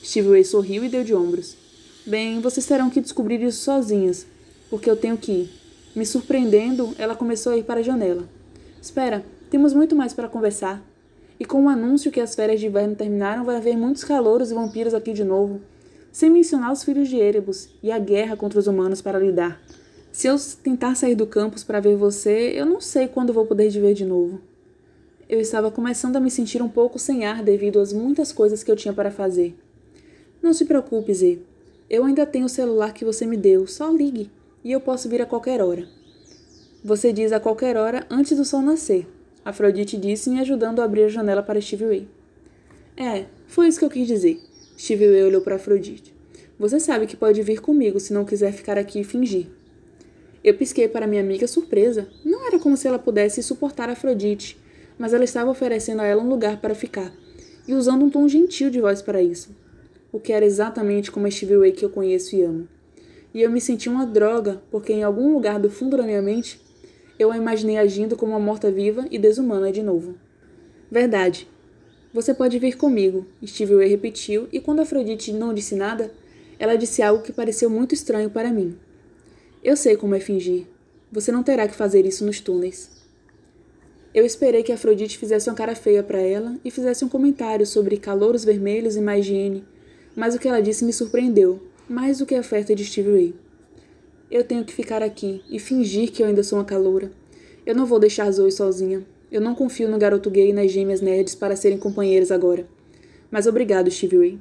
Stevie 0.05 0.29
Way 0.29 0.43
sorriu 0.43 0.83
e 0.85 0.89
deu 0.89 1.03
de 1.03 1.15
ombros. 1.15 1.57
Bem, 2.05 2.39
vocês 2.39 2.63
terão 2.67 2.91
que 2.91 3.01
descobrir 3.01 3.41
isso 3.41 3.63
sozinhas, 3.63 4.27
porque 4.69 4.87
eu 4.87 4.95
tenho 4.95 5.17
que 5.17 5.31
ir. 5.31 5.49
Me 5.95 6.05
surpreendendo, 6.05 6.93
ela 6.99 7.15
começou 7.15 7.53
a 7.53 7.57
ir 7.57 7.63
para 7.63 7.79
a 7.79 7.83
janela. 7.83 8.29
Espera, 8.79 9.25
temos 9.49 9.73
muito 9.73 9.95
mais 9.95 10.13
para 10.13 10.29
conversar. 10.29 10.79
E 11.39 11.43
com 11.43 11.65
o 11.65 11.69
anúncio 11.69 12.11
que 12.11 12.21
as 12.21 12.35
férias 12.35 12.59
de 12.59 12.67
inverno 12.67 12.95
terminaram, 12.95 13.43
vai 13.43 13.55
haver 13.55 13.75
muitos 13.75 14.03
calouros 14.03 14.51
e 14.51 14.53
vampiros 14.53 14.93
aqui 14.93 15.11
de 15.11 15.23
novo. 15.23 15.59
Sem 16.11 16.29
mencionar 16.29 16.71
os 16.71 16.83
filhos 16.83 17.09
de 17.09 17.17
Erebus 17.17 17.69
e 17.81 17.91
a 17.91 17.97
guerra 17.97 18.37
contra 18.37 18.59
os 18.59 18.67
humanos 18.67 19.01
para 19.01 19.17
lidar. 19.17 19.59
Se 20.11 20.27
eu 20.27 20.35
tentar 20.61 20.93
sair 20.93 21.15
do 21.15 21.25
campus 21.25 21.63
para 21.63 21.79
ver 21.79 21.95
você, 21.95 22.53
eu 22.55 22.67
não 22.67 22.79
sei 22.79 23.07
quando 23.07 23.33
vou 23.33 23.47
poder 23.47 23.71
te 23.71 23.79
ver 23.79 23.95
de 23.95 24.05
novo. 24.05 24.39
Eu 25.27 25.41
estava 25.41 25.71
começando 25.71 26.15
a 26.15 26.19
me 26.19 26.29
sentir 26.29 26.61
um 26.61 26.69
pouco 26.69 26.99
sem 26.99 27.25
ar 27.25 27.41
devido 27.41 27.79
às 27.79 27.91
muitas 27.91 28.31
coisas 28.31 28.63
que 28.63 28.71
eu 28.71 28.75
tinha 28.75 28.93
para 28.93 29.09
fazer. 29.09 29.55
Não 30.45 30.53
se 30.53 30.63
preocupe, 30.63 31.11
Zê. 31.11 31.39
Eu 31.89 32.05
ainda 32.05 32.23
tenho 32.23 32.45
o 32.45 32.49
celular 32.49 32.93
que 32.93 33.03
você 33.03 33.25
me 33.25 33.35
deu, 33.35 33.65
só 33.65 33.89
ligue 33.89 34.29
e 34.63 34.71
eu 34.71 34.79
posso 34.79 35.09
vir 35.09 35.19
a 35.19 35.25
qualquer 35.25 35.59
hora. 35.59 35.87
Você 36.83 37.11
diz 37.11 37.31
a 37.31 37.39
qualquer 37.39 37.75
hora 37.75 38.05
antes 38.11 38.37
do 38.37 38.45
sol 38.45 38.61
nascer. 38.61 39.07
Afrodite 39.43 39.97
disse, 39.97 40.29
me 40.29 40.39
ajudando 40.39 40.81
a 40.81 40.83
abrir 40.83 41.05
a 41.05 41.09
janela 41.09 41.41
para 41.41 41.59
Steve 41.59 41.85
Way. 41.85 42.07
É, 42.95 43.25
foi 43.47 43.67
isso 43.67 43.79
que 43.79 43.85
eu 43.85 43.89
quis 43.89 44.07
dizer. 44.07 44.39
Steve 44.77 45.07
Way 45.07 45.23
olhou 45.23 45.41
para 45.41 45.55
Afrodite. 45.55 46.13
Você 46.59 46.79
sabe 46.79 47.07
que 47.07 47.17
pode 47.17 47.41
vir 47.41 47.59
comigo 47.59 47.99
se 47.99 48.13
não 48.13 48.23
quiser 48.23 48.53
ficar 48.53 48.77
aqui 48.77 48.99
e 48.99 49.03
fingir. 49.03 49.47
Eu 50.43 50.53
pisquei 50.53 50.87
para 50.87 51.07
minha 51.07 51.23
amiga 51.23 51.47
surpresa. 51.47 52.07
Não 52.23 52.45
era 52.45 52.59
como 52.59 52.77
se 52.77 52.87
ela 52.87 52.99
pudesse 52.99 53.41
suportar 53.41 53.89
Afrodite, 53.89 54.59
mas 54.95 55.11
ela 55.11 55.23
estava 55.23 55.49
oferecendo 55.49 56.03
a 56.03 56.05
ela 56.05 56.21
um 56.21 56.29
lugar 56.29 56.61
para 56.61 56.75
ficar, 56.75 57.11
e 57.67 57.73
usando 57.73 58.05
um 58.05 58.11
tom 58.11 58.27
gentil 58.27 58.69
de 58.69 58.79
voz 58.79 59.01
para 59.01 59.23
isso. 59.23 59.64
O 60.15 60.19
que 60.19 60.31
era 60.31 60.45
exatamente 60.45 61.11
como 61.11 61.27
a 61.27 61.31
Steve 61.31 61.57
Way 61.57 61.73
que 61.73 61.83
eu 61.83 61.89
conheço 61.89 62.35
e 62.35 62.41
amo 62.41 62.67
e 63.35 63.41
eu 63.41 63.51
me 63.51 63.59
senti 63.59 63.89
uma 63.89 64.05
droga, 64.05 64.61
porque 64.71 64.93
em 64.93 65.03
algum 65.03 65.33
lugar 65.33 65.59
do 65.59 65.69
fundo 65.69 65.97
da 65.97 66.03
minha 66.03 66.21
mente 66.21 66.57
eu 67.19 67.29
a 67.29 67.37
imaginei 67.37 67.77
agindo 67.77 68.15
como 68.15 68.31
uma 68.31 68.39
morta-viva 68.39 69.05
e 69.11 69.19
desumana 69.19 69.73
de 69.73 69.83
novo. 69.83 70.15
Verdade. 70.89 71.45
Você 72.13 72.33
pode 72.33 72.57
vir 72.57 72.77
comigo, 72.77 73.25
Steve 73.45 73.75
Way 73.75 73.89
repetiu, 73.89 74.47
e 74.53 74.61
quando 74.61 74.79
Afrodite 74.79 75.33
não 75.33 75.53
disse 75.53 75.75
nada, 75.75 76.13
ela 76.57 76.77
disse 76.77 77.01
algo 77.01 77.23
que 77.23 77.33
pareceu 77.33 77.69
muito 77.69 77.93
estranho 77.93 78.29
para 78.29 78.53
mim. 78.53 78.77
Eu 79.61 79.75
sei 79.75 79.97
como 79.97 80.15
é 80.15 80.21
fingir. 80.21 80.65
Você 81.11 81.29
não 81.29 81.43
terá 81.43 81.67
que 81.67 81.75
fazer 81.75 82.05
isso 82.05 82.25
nos 82.25 82.39
túneis. 82.39 82.89
Eu 84.13 84.25
esperei 84.25 84.63
que 84.63 84.71
Afrodite 84.71 85.17
fizesse 85.17 85.49
uma 85.49 85.57
cara 85.57 85.75
feia 85.75 86.01
para 86.01 86.21
ela 86.21 86.57
e 86.63 86.71
fizesse 86.71 87.03
um 87.03 87.09
comentário 87.09 87.65
sobre 87.65 87.97
calouros 87.97 88.45
vermelhos 88.45 88.95
e 88.95 89.01
má 89.01 89.17
higiene, 89.17 89.65
mas 90.15 90.33
o 90.33 90.39
que 90.39 90.47
ela 90.47 90.61
disse 90.61 90.85
me 90.85 90.93
surpreendeu, 90.93 91.59
mais 91.89 92.19
do 92.19 92.25
que 92.25 92.33
a 92.33 92.41
festa 92.41 92.73
de 92.73 92.85
Steve 92.85 93.11
Ray. 93.11 93.35
Eu 94.31 94.43
tenho 94.43 94.63
que 94.63 94.73
ficar 94.73 95.03
aqui 95.03 95.43
e 95.49 95.59
fingir 95.59 96.11
que 96.11 96.23
eu 96.23 96.27
ainda 96.27 96.41
sou 96.41 96.57
uma 96.57 96.65
caloura. 96.65 97.11
Eu 97.65 97.75
não 97.75 97.85
vou 97.85 97.99
deixar 97.99 98.31
Zoe 98.31 98.51
sozinha. 98.51 99.05
Eu 99.31 99.41
não 99.41 99.53
confio 99.53 99.89
no 99.89 99.97
garoto 99.97 100.29
gay 100.29 100.49
e 100.49 100.53
nas 100.53 100.71
gêmeas 100.71 101.01
nerds 101.01 101.35
para 101.35 101.55
serem 101.55 101.77
companheiras 101.77 102.31
agora. 102.31 102.65
Mas 103.29 103.45
obrigado, 103.45 103.91
Steve 103.91 104.17
Ray. 104.17 104.39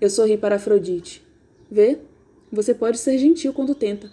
Eu 0.00 0.08
sorri 0.08 0.36
para 0.36 0.56
Afrodite. 0.56 1.22
Vê? 1.70 1.98
Você 2.50 2.74
pode 2.74 2.98
ser 2.98 3.18
gentil 3.18 3.52
quando 3.52 3.74
tenta. 3.74 4.10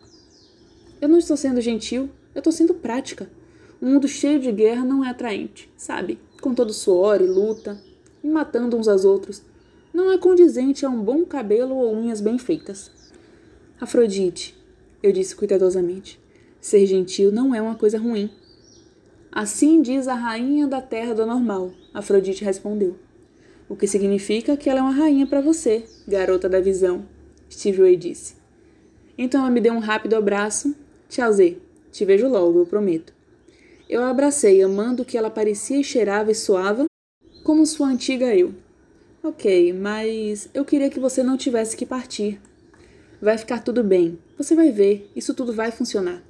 Eu 1.01 1.07
não 1.07 1.17
estou 1.17 1.37
sendo 1.37 1.61
gentil, 1.61 2.09
eu 2.35 2.39
estou 2.39 2.51
sendo 2.51 2.73
prática. 2.73 3.29
Um 3.81 3.93
mundo 3.93 4.07
cheio 4.07 4.39
de 4.39 4.51
guerra 4.51 4.83
não 4.83 5.03
é 5.03 5.09
atraente, 5.09 5.69
sabe? 5.77 6.19
Com 6.41 6.53
todo 6.53 6.73
suor 6.73 7.21
e 7.21 7.25
luta, 7.25 7.79
e 8.23 8.27
matando 8.27 8.75
uns 8.75 8.87
aos 8.87 9.05
outros 9.05 9.41
não 9.97 10.11
é 10.11 10.17
condizente 10.19 10.85
a 10.85 10.89
um 10.91 11.01
bom 11.01 11.25
cabelo 11.25 11.75
ou 11.75 11.91
unhas 11.91 12.21
bem 12.21 12.37
feitas. 12.37 12.91
Afrodite, 13.81 14.55
eu 15.01 15.11
disse 15.11 15.35
cuidadosamente, 15.35 16.19
ser 16.61 16.85
gentil 16.85 17.31
não 17.31 17.55
é 17.55 17.59
uma 17.59 17.73
coisa 17.73 17.97
ruim. 17.97 18.29
Assim 19.31 19.81
diz 19.81 20.07
a 20.07 20.13
rainha 20.13 20.67
da 20.67 20.83
terra 20.83 21.15
do 21.15 21.25
normal, 21.25 21.71
Afrodite 21.95 22.45
respondeu. 22.45 22.95
O 23.67 23.75
que 23.75 23.87
significa 23.87 24.55
que 24.55 24.69
ela 24.69 24.81
é 24.81 24.83
uma 24.83 24.91
rainha 24.91 25.25
para 25.25 25.41
você, 25.41 25.83
garota 26.07 26.47
da 26.47 26.61
visão, 26.61 27.03
Steve 27.49 27.81
Way 27.81 27.97
disse. 27.97 28.35
Então 29.17 29.41
ela 29.41 29.49
me 29.49 29.59
deu 29.59 29.73
um 29.73 29.79
rápido 29.79 30.15
abraço. 30.15 30.75
Tchau, 31.09 31.33
Zê. 31.33 31.57
Te 31.91 32.05
vejo 32.05 32.27
logo, 32.27 32.59
eu 32.59 32.67
prometo. 32.67 33.11
Eu 33.89 34.03
a 34.03 34.11
abracei, 34.11 34.61
amando 34.61 35.03
que 35.03 35.17
ela 35.17 35.31
parecia 35.31 35.79
e 35.79 35.83
cheirava 35.83 36.29
e 36.29 36.35
soava 36.35 36.85
como 37.43 37.65
sua 37.65 37.87
antiga 37.87 38.35
eu. 38.35 38.53
Ok, 39.27 39.73
mas 39.73 40.47
eu 40.53 40.63
queria 40.63 40.89
que 40.89 41.01
você 41.01 41.21
não 41.21 41.35
tivesse 41.35 41.75
que 41.75 41.85
partir. 41.85 42.39
Vai 43.21 43.37
ficar 43.37 43.61
tudo 43.61 43.83
bem. 43.83 44.17
Você 44.37 44.55
vai 44.55 44.71
ver, 44.71 45.11
isso 45.13 45.33
tudo 45.33 45.51
vai 45.51 45.69
funcionar. 45.69 46.23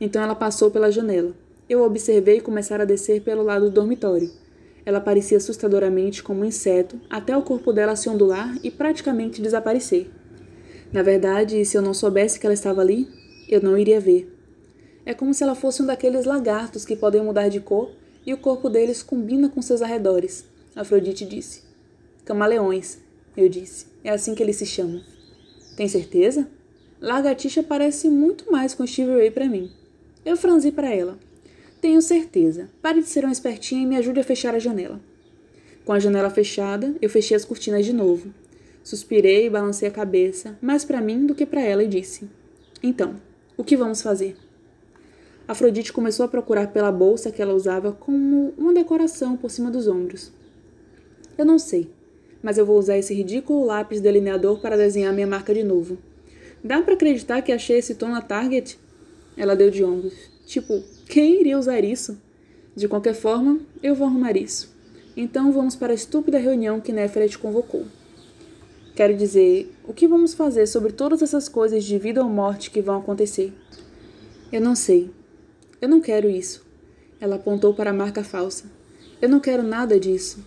Então 0.00 0.22
ela 0.22 0.36
passou 0.36 0.70
pela 0.70 0.92
janela. 0.92 1.34
Eu 1.68 1.82
observei 1.82 2.40
começar 2.40 2.80
a 2.80 2.84
descer 2.84 3.22
pelo 3.22 3.42
lado 3.42 3.64
do 3.64 3.72
dormitório. 3.72 4.30
Ela 4.86 5.00
parecia 5.00 5.38
assustadoramente 5.38 6.22
como 6.22 6.42
um 6.42 6.44
inseto, 6.44 7.00
até 7.10 7.36
o 7.36 7.42
corpo 7.42 7.72
dela 7.72 7.96
se 7.96 8.08
ondular 8.08 8.56
e 8.62 8.70
praticamente 8.70 9.42
desaparecer. 9.42 10.08
Na 10.92 11.02
verdade, 11.02 11.64
se 11.64 11.76
eu 11.76 11.82
não 11.82 11.92
soubesse 11.92 12.38
que 12.38 12.46
ela 12.46 12.54
estava 12.54 12.80
ali, 12.80 13.08
eu 13.48 13.60
não 13.60 13.76
iria 13.76 13.98
ver. 13.98 14.32
É 15.04 15.12
como 15.12 15.34
se 15.34 15.42
ela 15.42 15.56
fosse 15.56 15.82
um 15.82 15.86
daqueles 15.86 16.24
lagartos 16.24 16.84
que 16.84 16.94
podem 16.94 17.20
mudar 17.20 17.48
de 17.48 17.58
cor 17.58 17.90
e 18.24 18.32
o 18.32 18.38
corpo 18.38 18.70
deles 18.70 19.02
combina 19.02 19.48
com 19.48 19.60
seus 19.60 19.82
arredores, 19.82 20.44
Afrodite 20.76 21.24
disse. 21.24 21.67
Camaleões, 22.28 22.98
eu 23.34 23.48
disse. 23.48 23.86
É 24.04 24.10
assim 24.10 24.34
que 24.34 24.42
eles 24.42 24.56
se 24.56 24.66
chamam. 24.66 25.00
Tem 25.74 25.88
certeza? 25.88 26.46
Lagartixa 27.00 27.62
parece 27.62 28.10
muito 28.10 28.52
mais 28.52 28.74
com 28.74 28.86
Stevie 28.86 29.14
Ray 29.14 29.30
para 29.30 29.48
mim. 29.48 29.72
Eu 30.26 30.36
franzi 30.36 30.70
para 30.70 30.94
ela. 30.94 31.18
Tenho 31.80 32.02
certeza. 32.02 32.68
Pare 32.82 33.00
de 33.00 33.08
ser 33.08 33.24
uma 33.24 33.32
espertinha 33.32 33.82
e 33.82 33.86
me 33.86 33.96
ajude 33.96 34.20
a 34.20 34.22
fechar 34.22 34.54
a 34.54 34.58
janela. 34.58 35.00
Com 35.86 35.94
a 35.94 35.98
janela 35.98 36.28
fechada, 36.28 36.94
eu 37.00 37.08
fechei 37.08 37.34
as 37.34 37.46
cortinas 37.46 37.86
de 37.86 37.94
novo. 37.94 38.28
Suspirei 38.84 39.46
e 39.46 39.50
balancei 39.50 39.88
a 39.88 39.90
cabeça, 39.90 40.58
mais 40.60 40.84
para 40.84 41.00
mim 41.00 41.24
do 41.24 41.34
que 41.34 41.46
para 41.46 41.62
ela, 41.62 41.82
e 41.82 41.88
disse: 41.88 42.28
Então, 42.82 43.16
o 43.56 43.64
que 43.64 43.74
vamos 43.74 44.02
fazer? 44.02 44.36
Afrodite 45.48 45.94
começou 45.94 46.26
a 46.26 46.28
procurar 46.28 46.74
pela 46.74 46.92
bolsa 46.92 47.32
que 47.32 47.40
ela 47.40 47.54
usava 47.54 47.90
como 47.90 48.52
uma 48.58 48.74
decoração 48.74 49.34
por 49.34 49.50
cima 49.50 49.70
dos 49.70 49.88
ombros. 49.88 50.30
Eu 51.38 51.46
não 51.46 51.58
sei 51.58 51.96
mas 52.42 52.58
eu 52.58 52.66
vou 52.66 52.78
usar 52.78 52.98
esse 52.98 53.14
ridículo 53.14 53.64
lápis 53.64 54.00
delineador 54.00 54.60
para 54.60 54.76
desenhar 54.76 55.12
minha 55.12 55.26
marca 55.26 55.54
de 55.54 55.62
novo. 55.62 55.98
Dá 56.62 56.82
para 56.82 56.94
acreditar 56.94 57.42
que 57.42 57.52
achei 57.52 57.78
esse 57.78 57.94
tom 57.94 58.08
na 58.08 58.20
Target? 58.20 58.78
Ela 59.36 59.54
deu 59.54 59.70
de 59.70 59.84
ombros. 59.84 60.14
Tipo, 60.46 60.82
quem 61.06 61.40
iria 61.40 61.58
usar 61.58 61.84
isso? 61.84 62.20
De 62.74 62.88
qualquer 62.88 63.14
forma, 63.14 63.60
eu 63.82 63.94
vou 63.94 64.06
arrumar 64.06 64.36
isso. 64.36 64.74
Então 65.16 65.52
vamos 65.52 65.74
para 65.74 65.92
a 65.92 65.94
estúpida 65.94 66.38
reunião 66.38 66.80
que 66.80 66.92
Neferet 66.92 67.36
convocou. 67.38 67.86
Quero 68.94 69.16
dizer, 69.16 69.72
o 69.84 69.92
que 69.92 70.08
vamos 70.08 70.34
fazer 70.34 70.66
sobre 70.66 70.92
todas 70.92 71.22
essas 71.22 71.48
coisas 71.48 71.84
de 71.84 71.98
vida 71.98 72.22
ou 72.22 72.28
morte 72.28 72.70
que 72.70 72.82
vão 72.82 72.98
acontecer? 72.98 73.52
Eu 74.50 74.60
não 74.60 74.74
sei. 74.74 75.10
Eu 75.80 75.88
não 75.88 76.00
quero 76.00 76.28
isso. 76.28 76.66
Ela 77.20 77.36
apontou 77.36 77.74
para 77.74 77.90
a 77.90 77.92
marca 77.92 78.24
falsa. 78.24 78.64
Eu 79.20 79.28
não 79.28 79.38
quero 79.38 79.62
nada 79.62 80.00
disso. 80.00 80.44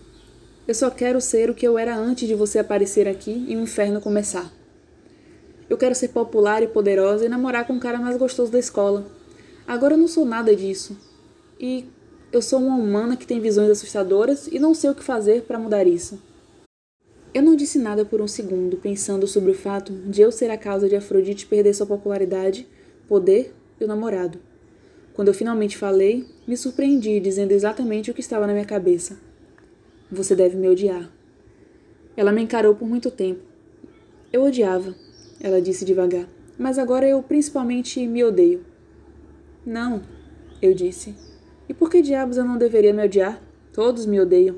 Eu 0.66 0.74
só 0.74 0.90
quero 0.90 1.20
ser 1.20 1.50
o 1.50 1.54
que 1.54 1.66
eu 1.66 1.76
era 1.76 1.96
antes 1.96 2.28
de 2.28 2.36
você 2.36 2.60
aparecer 2.60 3.08
aqui 3.08 3.44
e 3.48 3.56
o 3.56 3.60
inferno 3.60 4.00
começar. 4.00 4.52
Eu 5.68 5.76
quero 5.76 5.94
ser 5.94 6.08
popular 6.08 6.62
e 6.62 6.68
poderosa 6.68 7.26
e 7.26 7.28
namorar 7.28 7.66
com 7.66 7.72
o 7.72 7.80
cara 7.80 7.98
mais 7.98 8.16
gostoso 8.16 8.52
da 8.52 8.60
escola. 8.60 9.04
Agora 9.66 9.94
eu 9.94 9.98
não 9.98 10.06
sou 10.06 10.24
nada 10.24 10.54
disso. 10.54 10.96
E 11.58 11.86
eu 12.30 12.40
sou 12.40 12.60
uma 12.60 12.76
humana 12.76 13.16
que 13.16 13.26
tem 13.26 13.40
visões 13.40 13.70
assustadoras 13.70 14.46
e 14.46 14.60
não 14.60 14.72
sei 14.72 14.90
o 14.90 14.94
que 14.94 15.02
fazer 15.02 15.42
para 15.42 15.58
mudar 15.58 15.84
isso. 15.84 16.22
Eu 17.34 17.42
não 17.42 17.56
disse 17.56 17.78
nada 17.78 18.04
por 18.04 18.20
um 18.20 18.28
segundo, 18.28 18.76
pensando 18.76 19.26
sobre 19.26 19.50
o 19.50 19.54
fato 19.54 19.92
de 19.92 20.20
eu 20.20 20.30
ser 20.30 20.50
a 20.50 20.56
causa 20.56 20.88
de 20.88 20.94
Afrodite 20.94 21.46
perder 21.46 21.74
sua 21.74 21.86
popularidade, 21.86 22.68
poder 23.08 23.52
e 23.80 23.84
o 23.84 23.88
namorado. 23.88 24.38
Quando 25.12 25.28
eu 25.28 25.34
finalmente 25.34 25.76
falei, 25.76 26.24
me 26.46 26.56
surpreendi 26.56 27.18
dizendo 27.18 27.50
exatamente 27.50 28.10
o 28.10 28.14
que 28.14 28.20
estava 28.20 28.46
na 28.46 28.52
minha 28.52 28.64
cabeça. 28.64 29.31
Você 30.14 30.36
deve 30.36 30.58
me 30.58 30.68
odiar. 30.68 31.10
Ela 32.14 32.32
me 32.32 32.42
encarou 32.42 32.74
por 32.74 32.86
muito 32.86 33.10
tempo. 33.10 33.40
Eu 34.30 34.42
odiava, 34.42 34.94
ela 35.40 35.58
disse 35.58 35.86
devagar, 35.86 36.28
mas 36.58 36.78
agora 36.78 37.08
eu 37.08 37.22
principalmente 37.22 38.06
me 38.06 38.22
odeio. 38.22 38.62
Não, 39.64 40.02
eu 40.60 40.74
disse. 40.74 41.14
E 41.66 41.72
por 41.72 41.88
que 41.88 42.02
diabos 42.02 42.36
eu 42.36 42.44
não 42.44 42.58
deveria 42.58 42.92
me 42.92 43.02
odiar? 43.02 43.42
Todos 43.72 44.04
me 44.04 44.20
odeiam. 44.20 44.56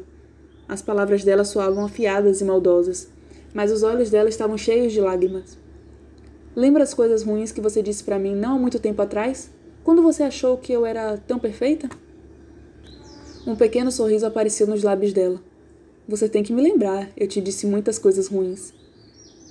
As 0.67 0.83
palavras 0.83 1.23
dela 1.23 1.45
soavam 1.45 1.85
afiadas 1.85 2.41
e 2.41 2.45
maldosas, 2.45 3.09
mas 3.55 3.71
os 3.71 3.85
olhos 3.85 4.11
dela 4.11 4.29
estavam 4.29 4.59
cheios 4.59 4.93
de 4.93 5.01
lágrimas. 5.01 5.57
Lembra 6.57 6.83
as 6.83 6.93
coisas 6.93 7.23
ruins 7.23 7.53
que 7.53 7.61
você 7.61 7.81
disse 7.81 8.03
para 8.03 8.19
mim 8.19 8.35
não 8.35 8.57
há 8.57 8.59
muito 8.59 8.81
tempo 8.81 9.01
atrás? 9.01 9.53
Quando 9.85 10.03
você 10.03 10.25
achou 10.25 10.57
que 10.57 10.73
eu 10.73 10.85
era 10.85 11.17
tão 11.17 11.39
perfeita? 11.39 11.89
Um 13.47 13.55
pequeno 13.55 13.93
sorriso 13.93 14.25
apareceu 14.25 14.67
nos 14.67 14.83
lábios 14.83 15.13
dela. 15.13 15.39
Você 16.09 16.29
tem 16.31 16.43
que 16.43 16.53
me 16.53 16.63
lembrar, 16.63 17.11
eu 17.15 17.29
te 17.29 17.43
disse 17.43 17.67
muitas 17.67 17.99
coisas 17.99 18.27
ruins. 18.27 18.73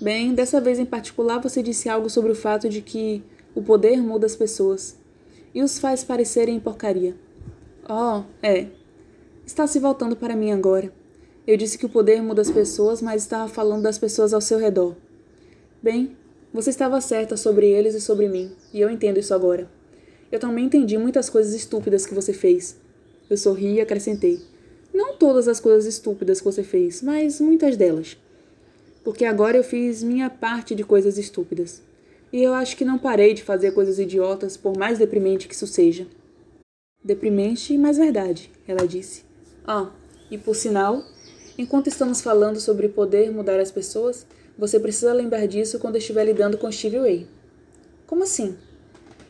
Bem, 0.01 0.33
dessa 0.33 0.59
vez 0.59 0.79
em 0.79 0.85
particular 0.85 1.39
você 1.39 1.61
disse 1.61 1.87
algo 1.87 2.09
sobre 2.09 2.31
o 2.31 2.35
fato 2.35 2.67
de 2.67 2.81
que 2.81 3.23
o 3.53 3.61
poder 3.61 4.01
muda 4.01 4.25
as 4.25 4.35
pessoas 4.35 4.97
e 5.53 5.61
os 5.61 5.77
faz 5.77 6.03
parecerem 6.03 6.59
porcaria. 6.59 7.15
Oh, 7.87 8.23
é. 8.41 8.67
Está 9.45 9.67
se 9.67 9.77
voltando 9.79 10.15
para 10.15 10.35
mim 10.35 10.51
agora. 10.51 10.91
Eu 11.45 11.55
disse 11.55 11.77
que 11.77 11.85
o 11.85 11.89
poder 11.89 12.21
muda 12.21 12.41
as 12.41 12.49
pessoas, 12.49 12.99
mas 12.99 13.21
estava 13.21 13.47
falando 13.47 13.83
das 13.83 13.99
pessoas 13.99 14.33
ao 14.33 14.41
seu 14.41 14.57
redor. 14.57 14.95
Bem, 15.83 16.17
você 16.51 16.71
estava 16.71 16.99
certa 16.99 17.37
sobre 17.37 17.69
eles 17.69 17.93
e 17.93 18.01
sobre 18.01 18.27
mim, 18.27 18.51
e 18.73 18.81
eu 18.81 18.89
entendo 18.89 19.19
isso 19.19 19.33
agora. 19.33 19.69
Eu 20.31 20.39
também 20.39 20.65
entendi 20.65 20.97
muitas 20.97 21.29
coisas 21.29 21.53
estúpidas 21.53 22.05
que 22.07 22.13
você 22.15 22.33
fez. 22.33 22.81
Eu 23.33 23.37
sorri 23.37 23.73
e 23.73 23.81
acrescentei. 23.81 24.39
Não 24.93 25.17
todas 25.17 25.47
as 25.47 25.59
coisas 25.59 25.87
estúpidas 25.87 26.37
que 26.37 26.45
você 26.45 26.61
fez, 26.61 27.01
mas 27.01 27.41
muitas 27.41 27.75
delas. 27.75 28.15
Porque 29.03 29.25
agora 29.25 29.57
eu 29.57 29.63
fiz 29.63 30.03
minha 30.03 30.29
parte 30.29 30.75
de 30.75 30.83
coisas 30.83 31.17
estúpidas. 31.17 31.81
E 32.31 32.43
eu 32.43 32.53
acho 32.53 32.77
que 32.77 32.85
não 32.85 32.99
parei 32.99 33.33
de 33.33 33.41
fazer 33.41 33.71
coisas 33.71 33.97
idiotas, 33.97 34.55
por 34.55 34.77
mais 34.77 34.99
deprimente 34.99 35.47
que 35.47 35.55
isso 35.55 35.65
seja. 35.65 36.05
Deprimente, 37.03 37.75
mas 37.75 37.97
verdade, 37.97 38.51
ela 38.67 38.87
disse. 38.87 39.23
Ah, 39.65 39.89
e 40.29 40.37
por 40.37 40.55
sinal, 40.55 41.03
enquanto 41.57 41.87
estamos 41.87 42.21
falando 42.21 42.59
sobre 42.59 42.87
poder 42.87 43.31
mudar 43.31 43.59
as 43.59 43.71
pessoas, 43.71 44.27
você 44.55 44.79
precisa 44.79 45.11
lembrar 45.11 45.47
disso 45.47 45.79
quando 45.79 45.97
estiver 45.97 46.25
lidando 46.25 46.55
com 46.55 46.71
Stevie 46.71 46.99
Ray. 46.99 47.27
Como 48.05 48.21
assim? 48.21 48.55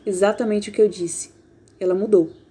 Exatamente 0.04 0.68
o 0.68 0.72
que 0.74 0.82
eu 0.82 0.90
disse. 0.90 1.30
Ela 1.80 1.94
mudou. 1.94 2.43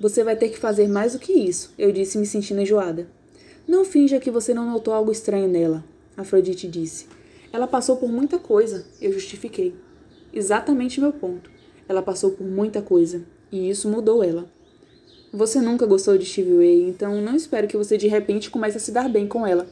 Você 0.00 0.22
vai 0.22 0.36
ter 0.36 0.50
que 0.50 0.58
fazer 0.58 0.86
mais 0.86 1.14
do 1.14 1.18
que 1.18 1.32
isso, 1.32 1.74
eu 1.76 1.90
disse, 1.90 2.18
me 2.18 2.26
sentindo 2.26 2.60
enjoada. 2.60 3.08
Não 3.66 3.84
finja 3.84 4.20
que 4.20 4.30
você 4.30 4.54
não 4.54 4.70
notou 4.70 4.94
algo 4.94 5.10
estranho 5.10 5.48
nela, 5.48 5.84
Afrodite 6.16 6.68
disse. 6.68 7.06
Ela 7.52 7.66
passou 7.66 7.96
por 7.96 8.08
muita 8.08 8.38
coisa, 8.38 8.86
eu 9.00 9.12
justifiquei. 9.12 9.74
Exatamente 10.32 11.00
meu 11.00 11.12
ponto. 11.12 11.50
Ela 11.88 12.00
passou 12.00 12.30
por 12.30 12.46
muita 12.46 12.80
coisa, 12.80 13.24
e 13.50 13.68
isso 13.68 13.88
mudou 13.88 14.22
ela. 14.22 14.48
Você 15.32 15.60
nunca 15.60 15.84
gostou 15.84 16.16
de 16.16 16.24
Stevie 16.24 16.56
Ray, 16.56 16.88
então 16.88 17.20
não 17.20 17.34
espero 17.34 17.66
que 17.66 17.76
você 17.76 17.98
de 17.98 18.06
repente 18.06 18.50
comece 18.50 18.76
a 18.76 18.80
se 18.80 18.92
dar 18.92 19.08
bem 19.08 19.26
com 19.26 19.44
ela. 19.44 19.66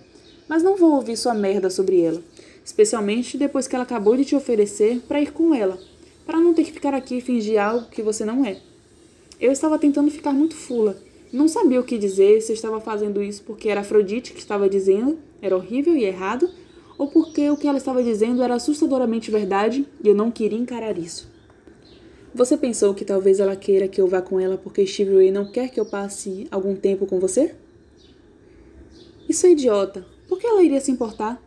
Mas 0.49 0.63
não 0.63 0.77
vou 0.77 0.93
ouvir 0.95 1.17
sua 1.17 1.35
merda 1.35 1.71
sobre 1.71 2.01
ela, 2.01 2.21
especialmente 2.65 3.39
depois 3.39 3.69
que 3.69 3.77
ela 3.77 3.85
acabou 3.85 4.17
de 4.17 4.25
te 4.25 4.35
oferecer 4.35 5.01
para 5.07 5.21
ir 5.21 5.33
com 5.33 5.55
ela, 5.55 5.79
para 6.27 6.41
não 6.41 6.53
ter 6.53 6.65
que 6.65 6.73
ficar 6.73 6.95
aqui 6.95 7.19
e 7.19 7.21
fingir 7.21 7.63
algo 7.63 7.89
que 7.91 8.03
você 8.03 8.25
não 8.25 8.45
é. 8.45 8.61
Eu 9.39 9.53
estava 9.53 9.79
tentando 9.79 10.11
ficar 10.11 10.33
muito 10.33 10.55
fula. 10.55 10.97
Não 11.31 11.47
sabia 11.47 11.79
o 11.79 11.85
que 11.85 11.99
dizer, 11.99 12.41
se 12.41 12.55
estava 12.55 12.81
fazendo 12.81 13.23
isso 13.23 13.43
porque 13.45 13.69
era 13.69 13.83
Afrodite 13.83 14.33
que 14.33 14.39
estava 14.39 14.67
dizendo, 14.67 15.19
era 15.43 15.55
horrível 15.55 15.95
e 15.95 16.05
errado, 16.05 16.49
ou 16.97 17.09
porque 17.09 17.51
o 17.51 17.57
que 17.57 17.69
ela 17.69 17.77
estava 17.77 18.03
dizendo 18.03 18.43
era 18.43 18.55
assustadoramente 18.55 19.31
verdade 19.31 19.87
e 20.03 20.09
eu 20.09 20.15
não 20.15 20.31
queria 20.31 20.59
encarar 20.59 20.97
isso. 20.97 21.31
Você 22.35 22.57
pensou 22.57 22.95
que 22.95 23.05
talvez 23.05 23.39
ela 23.39 23.55
queira 23.55 23.87
que 23.87 24.01
eu 24.01 24.07
vá 24.07 24.23
com 24.23 24.41
ela 24.41 24.57
porque 24.57 24.87
Steve 24.87 25.15
Ray 25.15 25.31
não 25.31 25.51
quer 25.51 25.69
que 25.69 25.79
eu 25.79 25.85
passe 25.85 26.47
algum 26.51 26.75
tempo 26.75 27.07
com 27.07 27.21
você? 27.21 27.55
Isso 29.29 29.47
é 29.47 29.51
idiota. 29.51 30.07
Por 30.27 30.39
que 30.39 30.47
ela 30.47 30.63
iria 30.63 30.81
se 30.81 30.91
importar? 30.91 31.43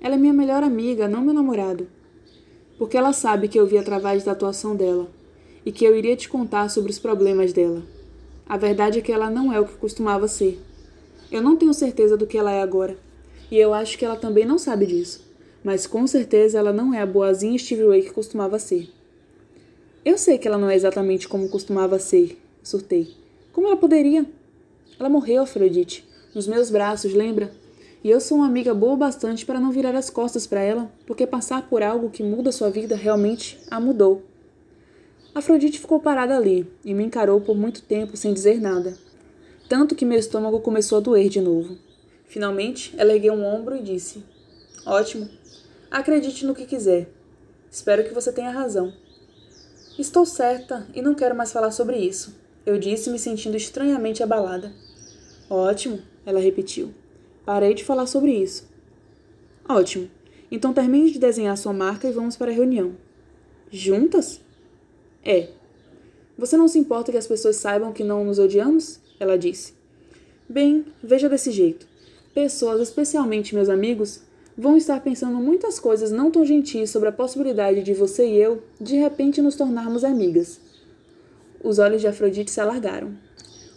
Ela 0.00 0.14
é 0.14 0.18
minha 0.18 0.32
melhor 0.32 0.62
amiga, 0.62 1.08
não 1.08 1.22
meu 1.22 1.34
namorado. 1.34 1.88
Porque 2.78 2.96
ela 2.96 3.12
sabe 3.12 3.48
que 3.48 3.58
eu 3.58 3.66
vi 3.66 3.76
através 3.76 4.22
da 4.22 4.32
atuação 4.32 4.76
dela 4.76 5.08
e 5.64 5.72
que 5.72 5.84
eu 5.84 5.96
iria 5.96 6.16
te 6.16 6.28
contar 6.28 6.68
sobre 6.68 6.90
os 6.90 6.98
problemas 6.98 7.52
dela. 7.52 7.82
A 8.46 8.56
verdade 8.56 8.98
é 8.98 9.02
que 9.02 9.12
ela 9.12 9.30
não 9.30 9.52
é 9.52 9.58
o 9.58 9.64
que 9.64 9.76
costumava 9.76 10.28
ser. 10.28 10.60
Eu 11.32 11.42
não 11.42 11.56
tenho 11.56 11.72
certeza 11.72 12.16
do 12.16 12.26
que 12.26 12.36
ela 12.36 12.52
é 12.52 12.62
agora, 12.62 12.96
e 13.50 13.56
eu 13.56 13.72
acho 13.72 13.96
que 13.96 14.04
ela 14.04 14.16
também 14.16 14.44
não 14.44 14.58
sabe 14.58 14.86
disso. 14.86 15.24
Mas 15.62 15.86
com 15.86 16.06
certeza 16.06 16.58
ela 16.58 16.72
não 16.72 16.92
é 16.92 17.00
a 17.00 17.06
boazinha 17.06 17.58
Steve 17.58 17.86
Ray 17.86 18.02
que 18.02 18.12
costumava 18.12 18.58
ser. 18.58 18.90
Eu 20.04 20.18
sei 20.18 20.36
que 20.36 20.46
ela 20.46 20.58
não 20.58 20.68
é 20.68 20.76
exatamente 20.76 21.26
como 21.26 21.48
costumava 21.48 21.98
ser, 21.98 22.38
surtei. 22.62 23.14
Como 23.52 23.66
ela 23.66 23.76
poderia? 23.76 24.26
Ela 25.00 25.08
morreu, 25.08 25.42
Afrodite, 25.42 26.06
nos 26.34 26.46
meus 26.46 26.68
braços, 26.70 27.14
lembra? 27.14 27.50
E 28.02 28.10
eu 28.10 28.20
sou 28.20 28.38
uma 28.38 28.46
amiga 28.46 28.74
boa 28.74 28.96
bastante 28.96 29.46
para 29.46 29.58
não 29.58 29.72
virar 29.72 29.94
as 29.94 30.10
costas 30.10 30.46
para 30.46 30.60
ela, 30.60 30.92
porque 31.06 31.26
passar 31.26 31.66
por 31.70 31.82
algo 31.82 32.10
que 32.10 32.22
muda 32.22 32.52
sua 32.52 32.68
vida 32.68 32.94
realmente 32.94 33.58
a 33.70 33.80
mudou. 33.80 34.22
Afrodite 35.34 35.80
ficou 35.80 35.98
parada 35.98 36.36
ali 36.36 36.66
e 36.84 36.94
me 36.94 37.04
encarou 37.04 37.40
por 37.40 37.56
muito 37.56 37.82
tempo 37.82 38.16
sem 38.16 38.32
dizer 38.32 38.60
nada. 38.60 38.96
Tanto 39.68 39.94
que 39.94 40.04
meu 40.04 40.18
estômago 40.18 40.60
começou 40.60 40.98
a 40.98 41.00
doer 41.00 41.28
de 41.28 41.40
novo. 41.40 41.76
Finalmente, 42.26 42.94
ela 42.96 43.12
ergueu 43.12 43.34
um 43.34 43.44
ombro 43.44 43.74
e 43.76 43.82
disse: 43.82 44.22
Ótimo. 44.86 45.28
Acredite 45.90 46.46
no 46.46 46.54
que 46.54 46.66
quiser. 46.66 47.08
Espero 47.70 48.04
que 48.04 48.14
você 48.14 48.32
tenha 48.32 48.50
razão. 48.50 48.92
Estou 49.98 50.24
certa 50.26 50.86
e 50.94 51.02
não 51.02 51.14
quero 51.14 51.34
mais 51.34 51.52
falar 51.52 51.70
sobre 51.70 51.96
isso, 51.96 52.34
eu 52.66 52.78
disse, 52.78 53.10
me 53.10 53.18
sentindo 53.18 53.56
estranhamente 53.56 54.22
abalada. 54.22 54.72
Ótimo, 55.50 56.00
ela 56.24 56.40
repetiu. 56.40 56.92
Parei 57.44 57.74
de 57.74 57.84
falar 57.84 58.06
sobre 58.06 58.32
isso. 58.32 58.66
Ótimo. 59.68 60.10
Então 60.50 60.72
termine 60.72 61.10
de 61.10 61.18
desenhar 61.18 61.56
sua 61.58 61.72
marca 61.72 62.08
e 62.08 62.12
vamos 62.12 62.36
para 62.36 62.50
a 62.50 62.54
reunião. 62.54 62.96
Juntas? 63.70 64.40
É. 65.24 65.48
Você 66.36 66.56
não 66.56 66.68
se 66.68 66.78
importa 66.78 67.10
que 67.10 67.18
as 67.18 67.26
pessoas 67.26 67.56
saibam 67.56 67.92
que 67.92 68.04
não 68.04 68.24
nos 68.24 68.38
odiamos? 68.38 69.00
Ela 69.18 69.38
disse. 69.38 69.72
Bem, 70.48 70.84
veja 71.02 71.28
desse 71.28 71.50
jeito. 71.50 71.86
Pessoas, 72.34 72.80
especialmente 72.80 73.54
meus 73.54 73.68
amigos, 73.68 74.20
vão 74.56 74.76
estar 74.76 75.00
pensando 75.00 75.36
muitas 75.36 75.80
coisas 75.80 76.10
não 76.10 76.30
tão 76.30 76.44
gentis 76.44 76.90
sobre 76.90 77.08
a 77.08 77.12
possibilidade 77.12 77.82
de 77.82 77.94
você 77.94 78.26
e 78.26 78.36
eu, 78.36 78.62
de 78.80 78.96
repente, 78.96 79.40
nos 79.40 79.56
tornarmos 79.56 80.04
amigas. 80.04 80.60
Os 81.62 81.78
olhos 81.78 82.00
de 82.00 82.06
Afrodite 82.06 82.50
se 82.50 82.60
alargaram. 82.60 83.16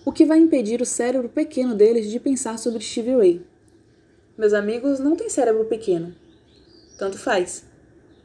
O 0.04 0.12
que 0.12 0.26
vai 0.26 0.40
impedir 0.40 0.82
o 0.82 0.86
cérebro 0.86 1.30
pequeno 1.30 1.76
deles 1.76 2.10
de 2.10 2.20
pensar 2.20 2.58
sobre 2.60 2.84
Stevie 2.84 3.16
Ray? 3.16 3.42
Meus 4.38 4.54
amigos 4.54 5.00
não 5.00 5.16
têm 5.16 5.30
cérebro 5.30 5.66
pequeno. 5.66 6.14
Tanto 6.98 7.18
faz. 7.18 7.64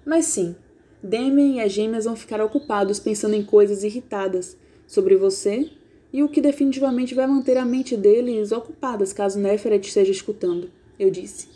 Mas 0.05 0.27
sim, 0.27 0.57
Demian 1.03 1.57
e 1.57 1.61
as 1.61 1.73
gêmeas 1.73 2.05
vão 2.05 2.15
ficar 2.15 2.41
ocupados 2.41 3.01
pensando 3.01 3.35
em 3.35 3.43
coisas 3.43 3.83
irritadas 3.83 4.57
sobre 4.87 5.17
você 5.17 5.71
e 6.13 6.23
o 6.23 6.29
que 6.29 6.41
definitivamente 6.41 7.15
vai 7.15 7.27
manter 7.27 7.57
a 7.57 7.65
mente 7.65 7.97
deles 7.97 8.53
ocupadas 8.53 9.13
caso 9.13 9.39
Neferet 9.39 9.87
esteja 9.87 10.13
escutando, 10.13 10.71
eu 10.99 11.11
disse. 11.11 11.49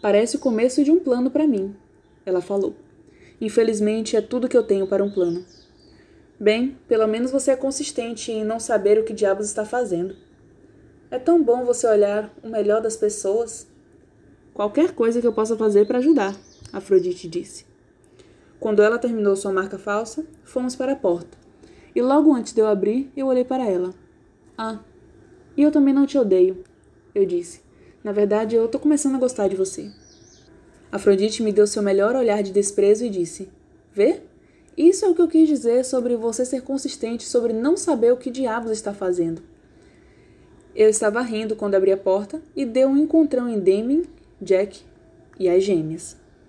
Parece 0.00 0.36
o 0.36 0.38
começo 0.38 0.82
de 0.82 0.90
um 0.90 0.98
plano 0.98 1.30
para 1.30 1.46
mim, 1.46 1.74
ela 2.24 2.40
falou. 2.40 2.74
Infelizmente, 3.40 4.16
é 4.16 4.20
tudo 4.20 4.48
que 4.48 4.56
eu 4.56 4.62
tenho 4.62 4.86
para 4.86 5.04
um 5.04 5.10
plano. 5.10 5.44
Bem, 6.40 6.78
pelo 6.88 7.06
menos 7.06 7.30
você 7.30 7.50
é 7.50 7.56
consistente 7.56 8.32
em 8.32 8.44
não 8.44 8.58
saber 8.58 8.98
o 8.98 9.04
que 9.04 9.12
diabos 9.12 9.46
está 9.46 9.64
fazendo. 9.64 10.16
É 11.10 11.18
tão 11.18 11.42
bom 11.42 11.64
você 11.64 11.86
olhar 11.86 12.34
o 12.42 12.48
melhor 12.48 12.80
das 12.80 12.96
pessoas. 12.96 13.66
Qualquer 14.52 14.92
coisa 14.92 15.20
que 15.20 15.26
eu 15.26 15.32
possa 15.32 15.56
fazer 15.56 15.86
para 15.86 15.98
ajudar, 15.98 16.34
Afrodite 16.72 17.28
disse. 17.28 17.73
Quando 18.64 18.80
ela 18.80 18.98
terminou 18.98 19.36
sua 19.36 19.52
marca 19.52 19.76
falsa, 19.76 20.24
fomos 20.42 20.74
para 20.74 20.92
a 20.92 20.96
porta. 20.96 21.36
E 21.94 22.00
logo 22.00 22.32
antes 22.32 22.54
de 22.54 22.62
eu 22.62 22.66
abrir, 22.66 23.12
eu 23.14 23.26
olhei 23.26 23.44
para 23.44 23.68
ela. 23.68 23.92
Ah, 24.56 24.78
e 25.54 25.60
eu 25.60 25.70
também 25.70 25.92
não 25.92 26.06
te 26.06 26.16
odeio, 26.16 26.64
eu 27.14 27.26
disse 27.26 27.60
Na 28.02 28.10
verdade, 28.10 28.56
eu 28.56 28.66
tô 28.66 28.78
começando 28.78 29.16
a 29.16 29.18
gostar 29.18 29.48
de 29.48 29.54
você. 29.54 29.90
Afrodite 30.90 31.42
me 31.42 31.52
deu 31.52 31.66
seu 31.66 31.82
melhor 31.82 32.16
olhar 32.16 32.42
de 32.42 32.52
desprezo 32.52 33.04
e 33.04 33.10
disse: 33.10 33.50
Vê? 33.92 34.22
Isso 34.78 35.04
é 35.04 35.08
o 35.10 35.14
que 35.14 35.20
eu 35.20 35.28
quis 35.28 35.46
dizer 35.46 35.84
sobre 35.84 36.16
você 36.16 36.46
ser 36.46 36.62
consistente, 36.62 37.24
sobre 37.24 37.52
não 37.52 37.76
saber 37.76 38.14
o 38.14 38.16
que 38.16 38.30
diabos 38.30 38.70
está 38.70 38.94
fazendo. 38.94 39.42
Eu 40.74 40.88
estava 40.88 41.20
rindo 41.20 41.54
quando 41.54 41.74
abri 41.74 41.92
a 41.92 41.98
porta 41.98 42.40
e 42.56 42.64
deu 42.64 42.88
um 42.88 42.96
encontrão 42.96 43.46
em 43.46 43.58
Damien, 43.58 44.04
Jack 44.40 44.80
e 45.38 45.50
as 45.50 45.62
gêmeas. 45.62 46.23